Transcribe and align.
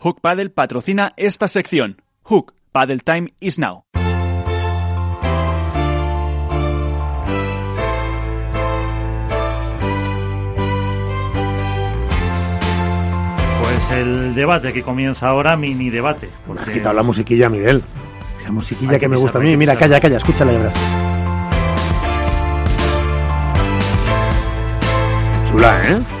Hook 0.00 0.20
Paddle 0.20 0.50
patrocina 0.50 1.12
esta 1.16 1.48
sección. 1.48 2.00
Hook 2.22 2.54
Paddle 2.70 3.00
Time 3.00 3.34
is 3.40 3.58
now. 3.58 3.82
Pues 13.60 13.90
el 13.98 14.36
debate 14.36 14.72
que 14.72 14.84
comienza 14.84 15.26
ahora, 15.26 15.56
mini 15.56 15.90
debate. 15.90 16.28
Me 16.46 16.60
has 16.60 16.68
quitado 16.70 16.94
la 16.94 17.02
musiquilla, 17.02 17.48
Miguel. 17.48 17.82
Esa 18.40 18.52
musiquilla 18.52 18.92
que, 18.92 19.00
que 19.00 19.08
me 19.08 19.16
gusta 19.16 19.38
a 19.38 19.40
mí. 19.40 19.56
Mira, 19.56 19.74
calla, 19.74 19.98
calla, 19.98 20.18
escúchala 20.18 20.52
ya 20.52 20.58
verás. 20.58 20.74
Chula, 25.50 25.82
¿eh? 25.90 26.17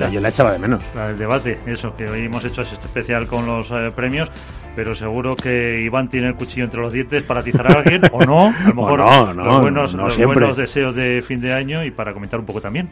La, 0.00 0.10
yo 0.10 0.20
la 0.20 0.28
echaba 0.28 0.52
de 0.52 0.58
menos. 0.58 0.80
La 0.94 1.08
del 1.08 1.18
debate, 1.18 1.58
eso, 1.66 1.94
que 1.94 2.08
hoy 2.08 2.24
hemos 2.24 2.44
hecho 2.44 2.62
este 2.62 2.74
especial 2.74 3.26
con 3.26 3.46
los 3.46 3.70
eh, 3.70 3.90
premios, 3.94 4.30
pero 4.74 4.94
seguro 4.94 5.36
que 5.36 5.82
Iván 5.82 6.08
tiene 6.08 6.28
el 6.28 6.34
cuchillo 6.34 6.64
entre 6.64 6.80
los 6.80 6.92
dientes 6.92 7.22
para 7.22 7.40
atizar 7.40 7.66
a 7.66 7.80
alguien, 7.80 8.02
o 8.12 8.24
no, 8.24 8.46
a 8.48 8.68
lo 8.68 8.74
mejor 8.74 8.98
no, 9.00 9.34
no, 9.34 9.44
los, 9.44 9.60
buenos, 9.60 9.94
no 9.94 10.08
los 10.08 10.16
buenos 10.16 10.56
deseos 10.56 10.94
de 10.94 11.22
fin 11.22 11.40
de 11.40 11.52
año 11.52 11.84
y 11.84 11.90
para 11.90 12.12
comentar 12.12 12.40
un 12.40 12.46
poco 12.46 12.60
también 12.60 12.88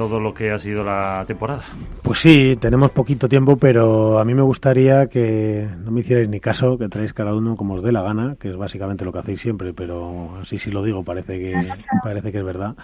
todo 0.00 0.18
lo 0.18 0.32
que 0.32 0.50
ha 0.50 0.58
sido 0.58 0.82
la 0.82 1.24
temporada. 1.26 1.62
Pues 2.02 2.20
sí, 2.20 2.56
tenemos 2.58 2.90
poquito 2.90 3.28
tiempo, 3.28 3.58
pero 3.58 4.18
a 4.18 4.24
mí 4.24 4.32
me 4.32 4.40
gustaría 4.40 5.08
que 5.08 5.68
no 5.84 5.90
me 5.90 6.00
hicierais 6.00 6.26
ni 6.26 6.40
caso, 6.40 6.78
que 6.78 6.88
traéis 6.88 7.12
cada 7.12 7.34
uno 7.34 7.54
como 7.54 7.74
os 7.74 7.82
dé 7.82 7.92
la 7.92 8.00
gana, 8.00 8.34
que 8.40 8.48
es 8.48 8.56
básicamente 8.56 9.04
lo 9.04 9.12
que 9.12 9.18
hacéis 9.18 9.42
siempre, 9.42 9.74
pero 9.74 10.38
así 10.40 10.58
si 10.58 10.70
lo 10.70 10.82
digo 10.82 11.04
parece 11.04 11.38
que 11.38 11.68
parece 12.02 12.32
que 12.32 12.38
es 12.38 12.44
verdad. 12.44 12.74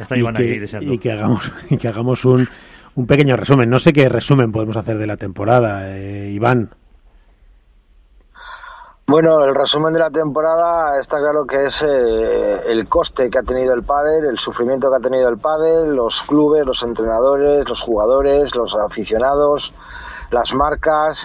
Está 0.00 0.16
y, 0.16 0.18
Iván 0.18 0.36
aquí 0.36 0.46
que, 0.46 0.60
deseando. 0.60 0.92
y 0.92 0.98
que 0.98 1.12
hagamos 1.12 1.52
y 1.70 1.76
que 1.76 1.86
hagamos 1.86 2.24
un, 2.24 2.48
un 2.96 3.06
pequeño 3.06 3.36
resumen. 3.36 3.70
No 3.70 3.78
sé 3.78 3.92
qué 3.92 4.08
resumen 4.08 4.52
podemos 4.52 4.76
hacer 4.76 4.98
de 4.98 5.06
la 5.06 5.16
temporada, 5.16 5.96
eh, 5.96 6.30
Iván. 6.30 6.70
Bueno, 9.06 9.44
el 9.44 9.54
resumen 9.54 9.92
de 9.92 9.98
la 9.98 10.10
temporada 10.10 10.98
está 10.98 11.18
claro 11.18 11.46
que 11.46 11.66
es 11.66 11.74
eh, 11.82 12.62
el 12.68 12.88
coste 12.88 13.28
que 13.28 13.38
ha 13.38 13.42
tenido 13.42 13.74
el 13.74 13.82
pádel, 13.82 14.24
el 14.24 14.38
sufrimiento 14.38 14.88
que 14.88 14.96
ha 14.96 15.00
tenido 15.00 15.28
el 15.28 15.36
pádel, 15.36 15.94
los 15.94 16.14
clubes, 16.26 16.64
los 16.64 16.82
entrenadores, 16.82 17.68
los 17.68 17.80
jugadores, 17.82 18.54
los 18.54 18.74
aficionados, 18.74 19.62
las 20.30 20.50
marcas, 20.54 21.18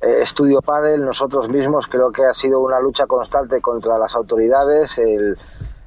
eh, 0.00 0.22
Estudio 0.22 0.60
Pádel, 0.60 1.04
nosotros 1.04 1.48
mismos. 1.48 1.86
Creo 1.90 2.12
que 2.12 2.24
ha 2.24 2.34
sido 2.34 2.60
una 2.60 2.78
lucha 2.78 3.06
constante 3.06 3.60
contra 3.60 3.98
las 3.98 4.14
autoridades. 4.14 4.90
El, 4.96 5.36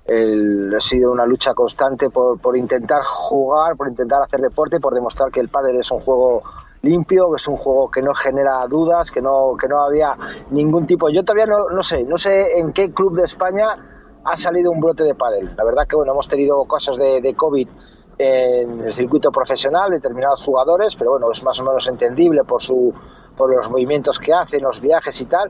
el- 0.07 0.73
ha 0.75 0.79
sido 0.89 1.11
una 1.11 1.25
lucha 1.25 1.53
constante 1.53 2.09
por, 2.09 2.39
por 2.39 2.57
intentar 2.57 3.03
jugar, 3.03 3.75
por 3.75 3.87
intentar 3.89 4.21
hacer 4.23 4.39
deporte, 4.39 4.79
por 4.79 4.93
demostrar 4.93 5.31
que 5.31 5.39
el 5.41 5.49
pádel 5.49 5.77
es 5.79 5.91
un 5.91 5.99
juego 5.99 6.41
limpio, 6.81 7.29
que 7.31 7.41
es 7.41 7.47
un 7.47 7.57
juego 7.57 7.89
que 7.91 8.01
no 8.01 8.13
genera 8.13 8.65
dudas, 8.67 9.09
que 9.11 9.21
no, 9.21 9.55
que 9.59 9.67
no 9.67 9.81
había 9.81 10.15
ningún 10.51 10.87
tipo. 10.87 11.09
Yo 11.09 11.23
todavía 11.23 11.45
no, 11.45 11.69
no 11.69 11.83
sé, 11.83 12.03
no 12.03 12.17
sé 12.17 12.57
en 12.59 12.71
qué 12.71 12.93
club 12.93 13.15
de 13.15 13.25
España 13.25 13.67
ha 14.23 14.41
salido 14.41 14.71
un 14.71 14.79
brote 14.79 15.03
de 15.03 15.15
pádel. 15.15 15.53
La 15.57 15.63
verdad 15.63 15.85
que 15.89 15.95
bueno, 15.95 16.13
hemos 16.13 16.27
tenido 16.27 16.63
casos 16.65 16.97
de, 16.97 17.19
de 17.21 17.33
COVID 17.35 17.67
en 18.19 18.81
el 18.81 18.95
circuito 18.95 19.31
profesional, 19.31 19.91
determinados 19.91 20.41
jugadores, 20.43 20.93
pero 20.97 21.11
bueno, 21.11 21.27
es 21.33 21.43
más 21.43 21.59
o 21.59 21.63
menos 21.63 21.85
entendible 21.87 22.43
por 22.43 22.61
su 22.63 22.93
por 23.37 23.55
los 23.55 23.69
movimientos 23.69 24.17
que 24.17 24.33
hacen, 24.33 24.63
los 24.63 24.81
viajes 24.81 25.13
y 25.21 25.25
tal, 25.25 25.47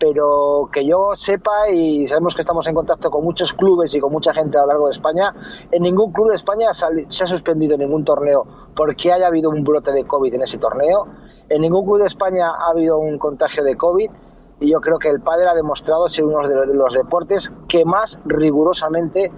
pero 0.00 0.70
que 0.72 0.84
yo 0.86 1.12
sepa 1.26 1.68
y 1.70 2.08
sabemos 2.08 2.34
que 2.34 2.40
estamos 2.40 2.66
en 2.66 2.74
contacto 2.74 3.10
con 3.10 3.22
muchos 3.22 3.52
clubes 3.52 3.92
y 3.94 4.00
con 4.00 4.10
mucha 4.10 4.32
gente 4.32 4.56
a 4.56 4.62
lo 4.62 4.68
largo 4.68 4.86
de 4.86 4.94
España, 4.94 5.32
en 5.70 5.82
ningún 5.82 6.10
club 6.10 6.30
de 6.30 6.36
España 6.36 6.68
se 6.74 7.22
ha 7.22 7.26
suspendido 7.26 7.76
ningún 7.76 8.04
torneo 8.04 8.44
porque 8.74 9.12
haya 9.12 9.26
habido 9.26 9.50
un 9.50 9.62
brote 9.62 9.92
de 9.92 10.06
COVID 10.06 10.34
en 10.34 10.42
ese 10.42 10.56
torneo, 10.56 11.06
en 11.50 11.60
ningún 11.60 11.84
club 11.84 11.98
de 11.98 12.06
España 12.06 12.48
ha 12.48 12.70
habido 12.70 12.98
un 12.98 13.18
contagio 13.18 13.62
de 13.62 13.76
COVID 13.76 14.10
y 14.60 14.70
yo 14.70 14.80
creo 14.80 14.98
que 14.98 15.10
el 15.10 15.20
pádel 15.20 15.48
ha 15.48 15.54
demostrado 15.54 16.08
ser 16.08 16.24
uno 16.24 16.48
de 16.48 16.74
los 16.74 16.94
deportes 16.94 17.42
que 17.68 17.84
más 17.84 18.16
rigurosamente 18.24 19.30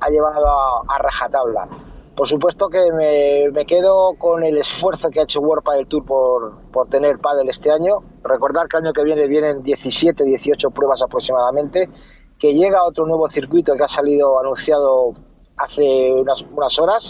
ha 0.00 0.08
llevado 0.08 0.46
a 0.88 0.98
rajatabla. 0.98 1.68
Por 2.16 2.28
supuesto 2.28 2.68
que 2.70 2.80
me, 2.92 3.50
me 3.52 3.66
quedo 3.66 4.14
con 4.18 4.42
el 4.42 4.56
esfuerzo 4.56 5.10
que 5.10 5.20
ha 5.20 5.24
hecho 5.24 5.38
World 5.40 5.62
Padel 5.62 5.86
Tour 5.86 6.04
por, 6.06 6.70
por 6.72 6.88
tener 6.88 7.18
pádel 7.18 7.50
este 7.50 7.70
año. 7.70 7.96
Recordar 8.24 8.68
que 8.68 8.78
el 8.78 8.84
año 8.84 8.92
que 8.94 9.04
viene 9.04 9.26
vienen 9.26 9.62
17, 9.62 10.24
18 10.24 10.70
pruebas 10.70 11.02
aproximadamente, 11.02 11.88
que 12.38 12.54
llega 12.54 12.84
otro 12.84 13.06
nuevo 13.06 13.28
circuito 13.30 13.74
que 13.74 13.84
ha 13.84 13.88
salido 13.88 14.38
anunciado 14.40 15.12
hace 15.58 16.12
unas, 16.12 16.40
unas 16.54 16.78
horas, 16.78 17.04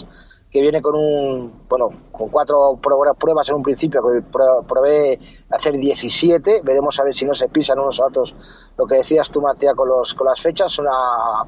que 0.51 0.61
viene 0.61 0.81
con 0.81 0.95
un 0.95 1.53
bueno 1.69 1.89
con 2.11 2.29
cuatro 2.29 2.77
pruebas 2.81 3.47
en 3.49 3.55
un 3.55 3.63
principio 3.63 4.01
que 4.01 4.21
pro- 4.31 4.63
probé 4.67 5.19
hacer 5.51 5.73
17 5.73 6.61
veremos 6.63 6.97
a 6.99 7.03
ver 7.03 7.13
si 7.15 7.25
no 7.25 7.35
se 7.35 7.49
pisan 7.49 7.77
unos 7.79 7.99
a 7.99 8.05
otros 8.05 8.33
lo 8.77 8.85
que 8.87 8.95
decías 8.95 9.27
tú 9.33 9.41
Matías 9.41 9.75
con 9.75 9.89
los 9.89 10.13
con 10.13 10.25
las 10.25 10.39
fechas 10.41 10.71
una 10.79 10.89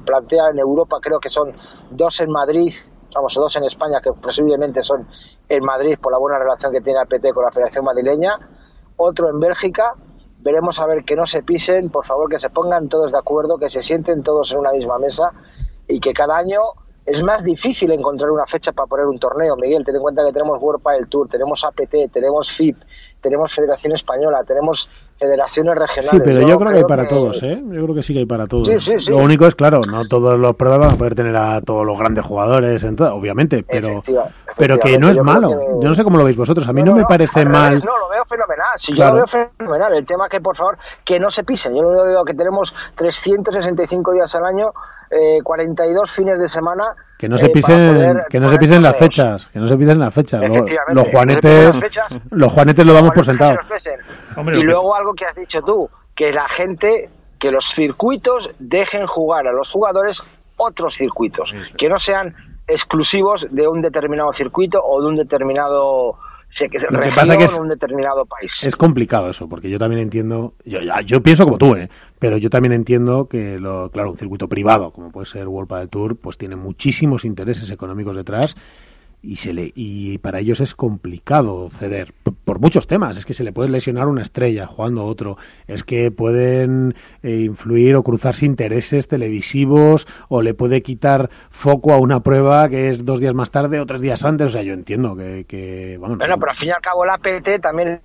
plantea 0.04 0.50
en 0.50 0.58
Europa 0.58 0.98
creo 1.00 1.18
que 1.18 1.30
son 1.30 1.50
dos 1.90 2.14
en 2.20 2.30
Madrid 2.30 2.74
vamos 3.14 3.34
dos 3.34 3.54
en 3.56 3.64
España 3.64 4.00
que 4.02 4.12
posiblemente 4.12 4.82
son 4.82 5.06
en 5.48 5.64
Madrid 5.64 5.98
por 6.00 6.12
la 6.12 6.18
buena 6.18 6.38
relación 6.38 6.72
que 6.72 6.80
tiene 6.80 7.00
APT 7.00 7.32
con 7.34 7.44
la 7.44 7.50
Federación 7.50 7.84
Madrileña. 7.84 8.38
Otro 8.96 9.28
en 9.28 9.40
Bélgica. 9.40 9.94
Veremos 10.38 10.78
a 10.78 10.86
ver 10.86 11.04
que 11.04 11.16
no 11.16 11.26
se 11.26 11.42
pisen. 11.42 11.90
Por 11.90 12.06
favor 12.06 12.30
que 12.30 12.38
se 12.38 12.50
pongan 12.50 12.88
todos 12.88 13.12
de 13.12 13.18
acuerdo 13.18 13.58
que 13.58 13.68
se 13.70 13.82
sienten 13.82 14.22
todos 14.22 14.50
en 14.52 14.58
una 14.58 14.72
misma 14.72 14.98
mesa 14.98 15.32
y 15.86 16.00
que 16.00 16.12
cada 16.12 16.36
año 16.36 16.60
es 17.04 17.22
más 17.22 17.42
difícil 17.42 17.90
encontrar 17.90 18.30
una 18.30 18.46
fecha 18.46 18.72
para 18.72 18.86
poner 18.86 19.06
un 19.06 19.18
torneo, 19.18 19.56
Miguel. 19.56 19.84
Ten 19.84 19.96
en 19.96 20.02
cuenta 20.02 20.24
que 20.24 20.32
tenemos 20.32 20.60
World 20.62 20.82
Padel 20.82 21.08
Tour, 21.08 21.28
tenemos 21.28 21.62
APT, 21.64 22.12
tenemos 22.12 22.48
FIP, 22.56 22.76
tenemos 23.20 23.52
Federación 23.54 23.94
Española, 23.96 24.44
tenemos 24.46 24.88
federaciones 25.20 25.74
regionales. 25.76 26.10
Sí, 26.10 26.20
pero 26.24 26.40
yo, 26.40 26.58
creo 26.58 26.72
que 26.72 26.78
hay 26.78 26.84
para 26.84 27.06
todos, 27.06 27.42
¿eh? 27.42 27.62
Yo 27.70 27.82
creo 27.84 27.94
que 27.94 28.02
sí 28.02 28.12
que 28.14 28.20
hay 28.20 28.26
para 28.26 28.46
todos. 28.46 28.66
Sí, 28.68 28.78
sí, 28.80 28.92
sí. 29.04 29.10
Lo 29.10 29.18
único 29.18 29.46
es, 29.46 29.54
claro, 29.54 29.80
no 29.86 30.06
todos 30.08 30.38
los 30.38 30.56
pruebas 30.56 30.78
van 30.80 30.90
a 30.94 30.96
poder 30.96 31.14
tener 31.14 31.36
a 31.36 31.60
todos 31.60 31.84
los 31.86 31.98
grandes 31.98 32.24
jugadores, 32.24 32.82
en 32.82 32.96
todo, 32.96 33.14
obviamente, 33.14 33.62
pero, 33.70 33.98
Efectiva- 33.98 34.28
pero 34.56 34.78
que 34.78 34.98
no 34.98 35.10
es 35.10 35.16
yo 35.16 35.22
malo. 35.24 35.48
que- 35.50 35.66
Yo 35.82 35.88
no 35.88 35.94
sé 35.94 36.02
cómo 36.02 36.16
lo 36.18 36.24
veis 36.24 36.36
vosotros. 36.36 36.66
A 36.66 36.72
mí 36.72 36.82
no, 36.82 36.92
No, 36.92 36.96
me 36.98 37.04
parece 37.04 37.40
al 37.40 37.48
mal. 37.50 37.68
revés, 37.68 37.84
no, 37.84 37.98
lo 37.98 38.08
veo 38.08 38.24
fenomenal. 38.24 38.66
Claro. 38.94 38.96
yo 38.96 39.20
lo 39.20 39.26
veo 39.26 39.48
fenomenal. 39.58 39.94
El 39.94 40.06
tema 40.06 40.28
que, 40.28 40.40
por 40.40 40.56
favor, 40.56 40.78
que 41.04 41.20
no 41.20 41.30
se 41.30 41.44
pisen. 41.44 41.74
Yo 41.76 41.82
lo 41.82 42.04
veo 42.04 42.24
que 42.24 42.34
tenemos 42.34 42.72
365 42.96 44.12
días 44.12 44.34
al 44.34 44.44
año, 44.44 44.70
eh, 45.10 45.38
42 45.44 46.10
fines 46.16 46.38
de 46.38 46.48
semana. 46.48 46.84
Que 47.18 47.28
no 47.28 47.36
se 47.36 47.46
eh, 47.46 47.48
para 47.48 47.52
pisen, 47.66 47.94
poder 47.94 48.24
que 48.30 48.40
no 48.40 48.50
se 48.50 48.58
pisen 48.58 48.82
las 48.82 48.96
fechas, 48.96 49.46
que 49.52 49.58
no 49.58 49.68
se 49.68 49.76
pisen 49.76 49.98
las 49.98 50.14
fechas. 50.14 50.40
Los 50.88 51.08
juanetes, 51.08 51.74
se 51.74 52.20
los 52.30 52.52
juanetes 52.52 52.86
lo 52.86 52.94
damos 52.94 53.10
por 53.10 53.24
sentado. 53.26 53.58
Hombre, 54.36 54.56
y 54.56 54.60
que- 54.60 54.66
luego 54.66 54.94
algo 54.94 55.14
que 55.14 55.24
has 55.26 55.36
dicho 55.36 55.60
tú, 55.62 55.88
que 56.14 56.32
la 56.32 56.48
gente, 56.48 57.08
que 57.38 57.50
los 57.50 57.64
circuitos 57.74 58.48
dejen 58.58 59.06
jugar 59.06 59.46
a 59.46 59.52
los 59.52 59.68
jugadores 59.70 60.18
otros 60.56 60.94
circuitos, 60.96 61.50
Eso. 61.52 61.74
que 61.78 61.88
no 61.88 61.98
sean 61.98 62.34
exclusivos 62.68 63.46
de 63.50 63.66
un 63.66 63.80
determinado 63.82 64.32
circuito 64.34 64.80
o 64.84 65.00
de 65.00 65.08
un 65.08 65.16
determinado 65.16 66.16
se- 66.56 66.68
que- 66.68 66.78
que 66.78 66.86
región 66.86 67.14
pasa 67.14 67.36
que 67.36 67.44
es- 67.44 67.54
o 67.58 67.62
un 67.62 67.68
determinado 67.68 68.26
país. 68.26 68.50
Es 68.62 68.74
complicado 68.76 69.30
eso, 69.30 69.48
porque 69.48 69.70
yo 69.70 69.78
también 69.78 70.02
entiendo, 70.02 70.52
yo, 70.64 70.80
yo 71.04 71.20
pienso 71.22 71.44
como 71.44 71.58
tú, 71.58 71.74
¿eh? 71.76 71.88
pero 72.18 72.36
yo 72.36 72.50
también 72.50 72.72
entiendo 72.72 73.26
que, 73.28 73.58
lo, 73.58 73.88
claro, 73.90 74.10
un 74.10 74.16
circuito 74.18 74.48
privado, 74.48 74.90
como 74.90 75.10
puede 75.10 75.26
ser 75.26 75.46
World 75.48 75.68
Padel 75.68 75.88
Tour, 75.88 76.16
pues 76.16 76.36
tiene 76.38 76.56
muchísimos 76.56 77.24
intereses 77.24 77.70
económicos 77.70 78.16
detrás 78.16 78.56
y 79.22 79.36
se 79.36 79.52
le 79.52 79.72
y 79.74 80.18
para 80.18 80.38
ellos 80.38 80.60
es 80.60 80.74
complicado 80.74 81.68
ceder 81.70 82.14
por 82.44 82.58
muchos 82.58 82.86
temas 82.86 83.18
es 83.18 83.26
que 83.26 83.34
se 83.34 83.44
le 83.44 83.52
puede 83.52 83.68
lesionar 83.68 84.08
una 84.08 84.22
estrella 84.22 84.66
jugando 84.66 85.04
otro 85.04 85.36
es 85.66 85.84
que 85.84 86.10
pueden 86.10 86.94
eh, 87.22 87.40
influir 87.40 87.96
o 87.96 88.02
cruzarse 88.02 88.46
intereses 88.46 89.08
televisivos 89.08 90.06
o 90.28 90.40
le 90.40 90.54
puede 90.54 90.82
quitar 90.82 91.28
foco 91.50 91.92
a 91.92 91.98
una 91.98 92.20
prueba 92.20 92.68
que 92.70 92.88
es 92.88 93.04
dos 93.04 93.20
días 93.20 93.34
más 93.34 93.50
tarde 93.50 93.78
o 93.80 93.86
tres 93.86 94.00
días 94.00 94.24
antes 94.24 94.48
o 94.48 94.50
sea 94.50 94.62
yo 94.62 94.72
entiendo 94.72 95.14
que, 95.14 95.44
que 95.46 95.98
vamos 96.00 96.16
Bueno, 96.16 96.36
pero 96.38 96.52
al 96.52 96.56
fin 96.56 96.68
y 96.68 96.72
al 96.72 96.80
cabo 96.80 97.04
la 97.04 97.18
PT 97.18 97.58
también 97.58 98.00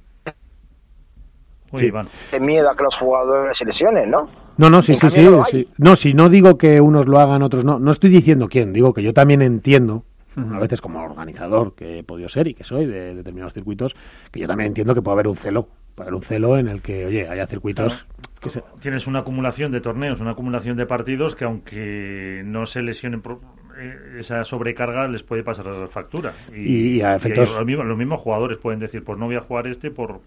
Sí. 1.78 1.91
Tiene 2.29 2.46
miedo 2.46 2.70
a 2.70 2.76
que 2.76 2.84
los 2.84 2.96
jugadores 2.96 3.58
se 3.58 3.66
lesionen, 3.66 4.09
¿no? 4.09 4.29
No, 4.58 4.70
no, 4.70 4.82
sí, 4.82 4.96
sí, 4.96 5.23
no 5.23 5.44
sí. 5.44 5.68
No, 5.78 5.96
si 5.97 6.14
no 6.14 6.29
digo 6.29 6.58
que 6.58 6.79
unos 6.79 7.08
lo 7.08 7.20
hagan, 7.20 7.41
otros 7.41 7.66
no. 7.66 7.79
No 7.79 7.91
estoy 7.91 8.09
diciendo 8.09 8.47
quién, 8.47 8.72
digo 8.72 8.94
que 8.94 9.03
yo 9.03 9.14
también 9.14 9.41
entiendo, 9.41 10.03
a 10.37 10.59
veces 10.59 10.82
como 10.82 11.02
organizador 11.03 11.73
que 11.76 11.99
he 11.99 12.03
podido 12.03 12.29
ser 12.29 12.47
y 12.47 12.53
que 12.53 12.64
soy 12.64 12.85
de 12.85 13.16
determinados 13.16 13.53
circuitos, 13.53 13.96
que 14.32 14.40
yo 14.41 14.47
también 14.47 14.67
entiendo 14.67 14.93
que 14.93 15.02
puede 15.02 15.14
haber 15.16 15.28
un 15.28 15.37
celo. 15.37 15.67
Puede 15.96 16.09
haber 16.09 16.16
un 16.16 16.23
celo 16.23 16.58
en 16.58 16.67
el 16.67 16.82
que, 16.82 17.05
oye, 17.05 17.28
haya 17.29 17.47
circuitos 17.47 18.05
que 18.41 18.49
se... 18.49 18.61
Tienes 18.82 19.08
una 19.08 19.20
acumulación 19.20 19.72
de 19.72 19.79
torneos, 19.79 20.20
una 20.20 20.32
acumulación 20.32 20.76
de 20.76 20.85
partidos 20.85 21.35
que 21.35 21.46
aunque 21.46 22.41
no 22.46 22.66
se 22.66 22.82
lesionen 22.82 23.22
por- 23.22 23.40
eh, 23.79 24.17
esa 24.20 24.43
sobrecarga 24.43 25.08
les 25.08 25.23
puede 25.23 25.43
pasar 25.43 25.66
factura. 25.90 26.34
Y 26.53 27.02
a 27.02 27.16
efectos- 27.16 27.53
los, 27.55 27.66
mismos, 27.66 27.85
los 27.85 27.97
mismos 27.97 28.20
jugadores 28.20 28.58
pueden 28.58 28.79
decir, 28.79 29.03
pues 29.03 29.17
no 29.17 29.26
voy 29.26 29.35
a 29.37 29.41
jugar 29.41 29.67
este 29.67 29.90
por 29.90 30.20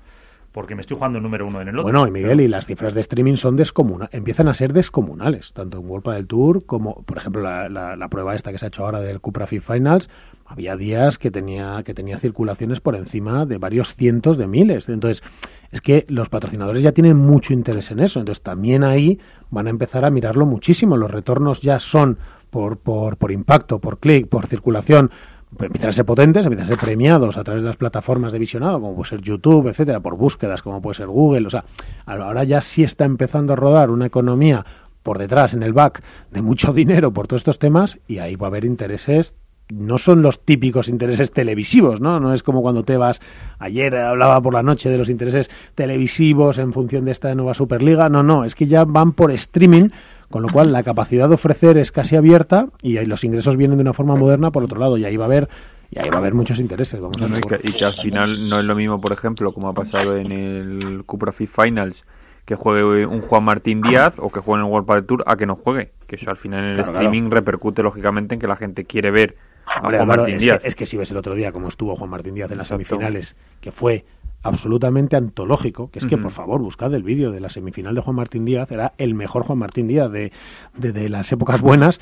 porque 0.52 0.74
me 0.74 0.80
estoy 0.80 0.96
jugando 0.96 1.18
el 1.18 1.22
número 1.22 1.46
uno 1.46 1.60
en 1.60 1.68
el 1.68 1.78
otro. 1.78 1.92
Bueno, 1.92 2.06
y 2.06 2.10
Miguel, 2.10 2.40
y 2.40 2.48
las 2.48 2.66
cifras 2.66 2.94
de 2.94 3.00
streaming 3.00 3.36
son 3.36 3.56
descomunales, 3.56 4.14
empiezan 4.14 4.48
a 4.48 4.54
ser 4.54 4.72
descomunales, 4.72 5.52
tanto 5.52 5.78
en 5.78 5.88
World 5.88 6.14
del 6.14 6.26
Tour 6.26 6.64
como, 6.64 7.02
por 7.02 7.18
ejemplo, 7.18 7.42
la, 7.42 7.68
la, 7.68 8.08
prueba 8.08 8.34
esta 8.34 8.50
que 8.50 8.58
se 8.58 8.66
ha 8.66 8.68
hecho 8.68 8.84
ahora 8.84 9.00
del 9.00 9.20
Cupra 9.20 9.46
Fit 9.46 9.62
Finals, 9.62 10.08
había 10.46 10.76
días 10.76 11.18
que 11.18 11.30
tenía, 11.30 11.82
que 11.84 11.92
tenía 11.92 12.18
circulaciones 12.18 12.80
por 12.80 12.96
encima 12.96 13.44
de 13.44 13.58
varios 13.58 13.94
cientos 13.94 14.38
de 14.38 14.46
miles. 14.46 14.88
Entonces, 14.88 15.22
es 15.70 15.82
que 15.82 16.06
los 16.08 16.30
patrocinadores 16.30 16.82
ya 16.82 16.92
tienen 16.92 17.18
mucho 17.18 17.52
interés 17.52 17.90
en 17.90 18.00
eso. 18.00 18.18
Entonces, 18.18 18.42
también 18.42 18.82
ahí 18.82 19.20
van 19.50 19.66
a 19.66 19.70
empezar 19.70 20.06
a 20.06 20.10
mirarlo 20.10 20.46
muchísimo. 20.46 20.96
Los 20.96 21.10
retornos 21.10 21.60
ya 21.60 21.78
son 21.78 22.18
por, 22.48 22.78
por, 22.78 23.18
por 23.18 23.30
impacto, 23.30 23.78
por 23.78 23.98
clic, 23.98 24.26
por 24.28 24.46
circulación, 24.46 25.10
empiezan 25.58 25.90
a 25.90 25.92
ser 25.92 26.04
potentes, 26.04 26.44
empiezan 26.44 26.66
a 26.66 26.68
ser 26.68 26.78
premiados 26.78 27.36
a 27.36 27.44
través 27.44 27.62
de 27.62 27.68
las 27.68 27.76
plataformas 27.76 28.32
de 28.32 28.38
visionado, 28.38 28.80
como 28.80 28.94
puede 28.94 29.10
ser 29.10 29.20
YouTube, 29.20 29.68
etcétera, 29.68 30.00
por 30.00 30.16
búsquedas, 30.16 30.62
como 30.62 30.82
puede 30.82 30.96
ser 30.96 31.06
Google. 31.06 31.46
O 31.46 31.50
sea, 31.50 31.64
ahora 32.06 32.44
ya 32.44 32.60
sí 32.60 32.82
está 32.82 33.04
empezando 33.04 33.52
a 33.52 33.56
rodar 33.56 33.90
una 33.90 34.06
economía 34.06 34.64
por 35.02 35.18
detrás, 35.18 35.54
en 35.54 35.62
el 35.62 35.72
back, 35.72 36.02
de 36.30 36.42
mucho 36.42 36.72
dinero 36.72 37.12
por 37.12 37.28
todos 37.28 37.40
estos 37.40 37.58
temas, 37.58 37.98
y 38.06 38.18
ahí 38.18 38.36
va 38.36 38.48
a 38.48 38.50
haber 38.50 38.64
intereses 38.64 39.34
no 39.70 39.98
son 39.98 40.22
los 40.22 40.44
típicos 40.44 40.88
intereses 40.88 41.30
televisivos, 41.30 42.00
¿no? 42.00 42.20
No 42.20 42.32
es 42.32 42.42
como 42.42 42.62
cuando 42.62 42.84
te 42.84 42.96
vas, 42.96 43.20
ayer 43.58 43.94
hablaba 43.96 44.40
por 44.40 44.54
la 44.54 44.62
noche 44.62 44.88
de 44.88 44.96
los 44.96 45.10
intereses 45.10 45.50
televisivos 45.74 46.58
en 46.58 46.72
función 46.72 47.04
de 47.04 47.12
esta 47.12 47.34
nueva 47.34 47.54
Superliga, 47.54 48.08
no, 48.08 48.22
no, 48.22 48.44
es 48.44 48.54
que 48.54 48.66
ya 48.66 48.84
van 48.84 49.12
por 49.12 49.30
streaming 49.30 49.90
con 50.30 50.42
lo 50.42 50.48
cual, 50.50 50.72
la 50.72 50.82
capacidad 50.82 51.28
de 51.28 51.34
ofrecer 51.34 51.78
es 51.78 51.90
casi 51.90 52.16
abierta 52.16 52.66
y 52.82 52.98
los 53.06 53.24
ingresos 53.24 53.56
vienen 53.56 53.78
de 53.78 53.82
una 53.82 53.94
forma 53.94 54.14
moderna 54.14 54.50
por 54.50 54.62
otro 54.62 54.78
lado. 54.78 54.98
Y 54.98 55.04
ahí 55.04 55.16
va 55.16 55.24
a 55.24 55.28
haber 55.28 55.48
y 55.90 55.98
ahí 55.98 56.10
va 56.10 56.16
a 56.16 56.18
haber 56.18 56.34
muchos 56.34 56.58
intereses. 56.58 57.00
Vamos 57.00 57.16
y, 57.62 57.72
que, 57.72 57.84
al 57.84 57.94
final 57.94 58.48
no 58.48 58.58
es 58.60 58.64
lo 58.64 58.74
mismo, 58.74 59.00
por 59.00 59.12
ejemplo, 59.12 59.52
como 59.52 59.68
ha 59.68 59.72
pasado 59.72 60.16
en 60.16 60.32
el 60.32 61.04
Cupra 61.06 61.32
Fit 61.32 61.48
Finals, 61.48 62.04
que 62.44 62.56
juegue 62.56 63.06
un 63.06 63.22
Juan 63.22 63.44
Martín 63.44 63.80
Díaz 63.80 64.14
o 64.18 64.30
que 64.30 64.40
juegue 64.40 64.60
en 64.60 64.66
el 64.66 64.72
World 64.72 64.86
Padel 64.86 65.06
Tour 65.06 65.24
a 65.26 65.36
que 65.36 65.46
no 65.46 65.54
juegue. 65.54 65.92
Que 66.06 66.16
eso 66.16 66.30
al 66.30 66.36
final 66.36 66.64
en 66.64 66.70
el 66.72 66.80
streaming 66.80 67.30
repercute 67.30 67.82
lógicamente 67.82 68.34
en 68.34 68.40
que 68.40 68.46
la 68.46 68.56
gente 68.56 68.84
quiere 68.84 69.10
ver 69.10 69.36
a 69.66 69.80
Juan 69.80 70.08
Martín 70.08 70.38
Díaz. 70.38 70.62
es 70.64 70.74
que 70.74 70.84
si 70.84 70.96
ves 70.96 71.10
el 71.10 71.16
otro 71.16 71.34
día 71.34 71.52
como 71.52 71.68
estuvo 71.68 71.96
Juan 71.96 72.10
Martín 72.10 72.34
Díaz 72.34 72.50
en 72.50 72.58
las 72.58 72.68
semifinales, 72.68 73.34
que 73.60 73.72
fue 73.72 74.04
absolutamente 74.42 75.16
antológico, 75.16 75.90
que 75.90 75.98
es 75.98 76.06
que, 76.06 76.16
por 76.16 76.30
favor, 76.30 76.60
buscad 76.60 76.94
el 76.94 77.02
vídeo 77.02 77.30
de 77.30 77.40
la 77.40 77.50
semifinal 77.50 77.94
de 77.94 78.00
Juan 78.00 78.16
Martín 78.16 78.44
Díaz, 78.44 78.70
era 78.70 78.92
el 78.98 79.14
mejor 79.14 79.42
Juan 79.42 79.58
Martín 79.58 79.88
Díaz 79.88 80.10
de, 80.10 80.32
de, 80.76 81.08
las 81.08 81.30
épocas 81.32 81.60
buenas, 81.60 82.00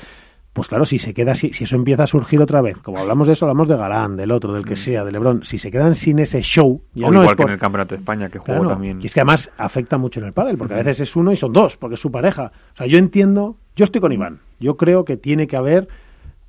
pues 0.53 0.67
claro, 0.67 0.85
si 0.85 0.99
se 0.99 1.13
queda 1.13 1.33
así, 1.33 1.51
si 1.53 1.65
eso 1.65 1.75
empieza 1.75 2.03
a 2.03 2.07
surgir 2.07 2.41
otra 2.41 2.61
vez, 2.61 2.77
como 2.77 2.99
hablamos 2.99 3.27
de 3.27 3.33
eso, 3.33 3.45
hablamos 3.45 3.67
de 3.67 3.75
Galán, 3.75 4.15
del 4.15 4.31
otro, 4.31 4.53
del 4.53 4.65
que 4.65 4.75
sea, 4.75 5.03
de 5.03 5.11
Lebrón, 5.11 5.41
si 5.43 5.59
se 5.59 5.71
quedan 5.71 5.95
sin 5.95 6.19
ese 6.19 6.41
show, 6.41 6.81
ya 6.93 7.09
no 7.09 7.21
igual 7.21 7.35
que 7.35 7.43
en 7.43 7.49
el 7.49 7.59
Campeonato 7.59 7.95
de 7.95 7.99
España, 8.01 8.29
que 8.29 8.39
jugó 8.39 8.67
también. 8.67 9.01
Y 9.01 9.07
es 9.07 9.13
que 9.13 9.19
además 9.19 9.51
afecta 9.57 9.97
mucho 9.97 10.19
en 10.19 10.27
el 10.27 10.33
pádel, 10.33 10.57
porque 10.57 10.75
a 10.75 10.77
veces 10.77 10.99
es 11.01 11.15
uno 11.15 11.31
y 11.31 11.35
son 11.35 11.53
dos, 11.53 11.77
porque 11.77 11.95
es 11.95 12.01
su 12.01 12.11
pareja. 12.11 12.51
O 12.73 12.77
sea, 12.77 12.87
yo 12.87 12.97
entiendo, 12.97 13.57
yo 13.75 13.83
estoy 13.83 14.01
con 14.01 14.11
Iván, 14.11 14.39
yo 14.59 14.77
creo 14.77 15.05
que 15.05 15.17
tiene 15.17 15.47
que 15.47 15.57
haber 15.57 15.87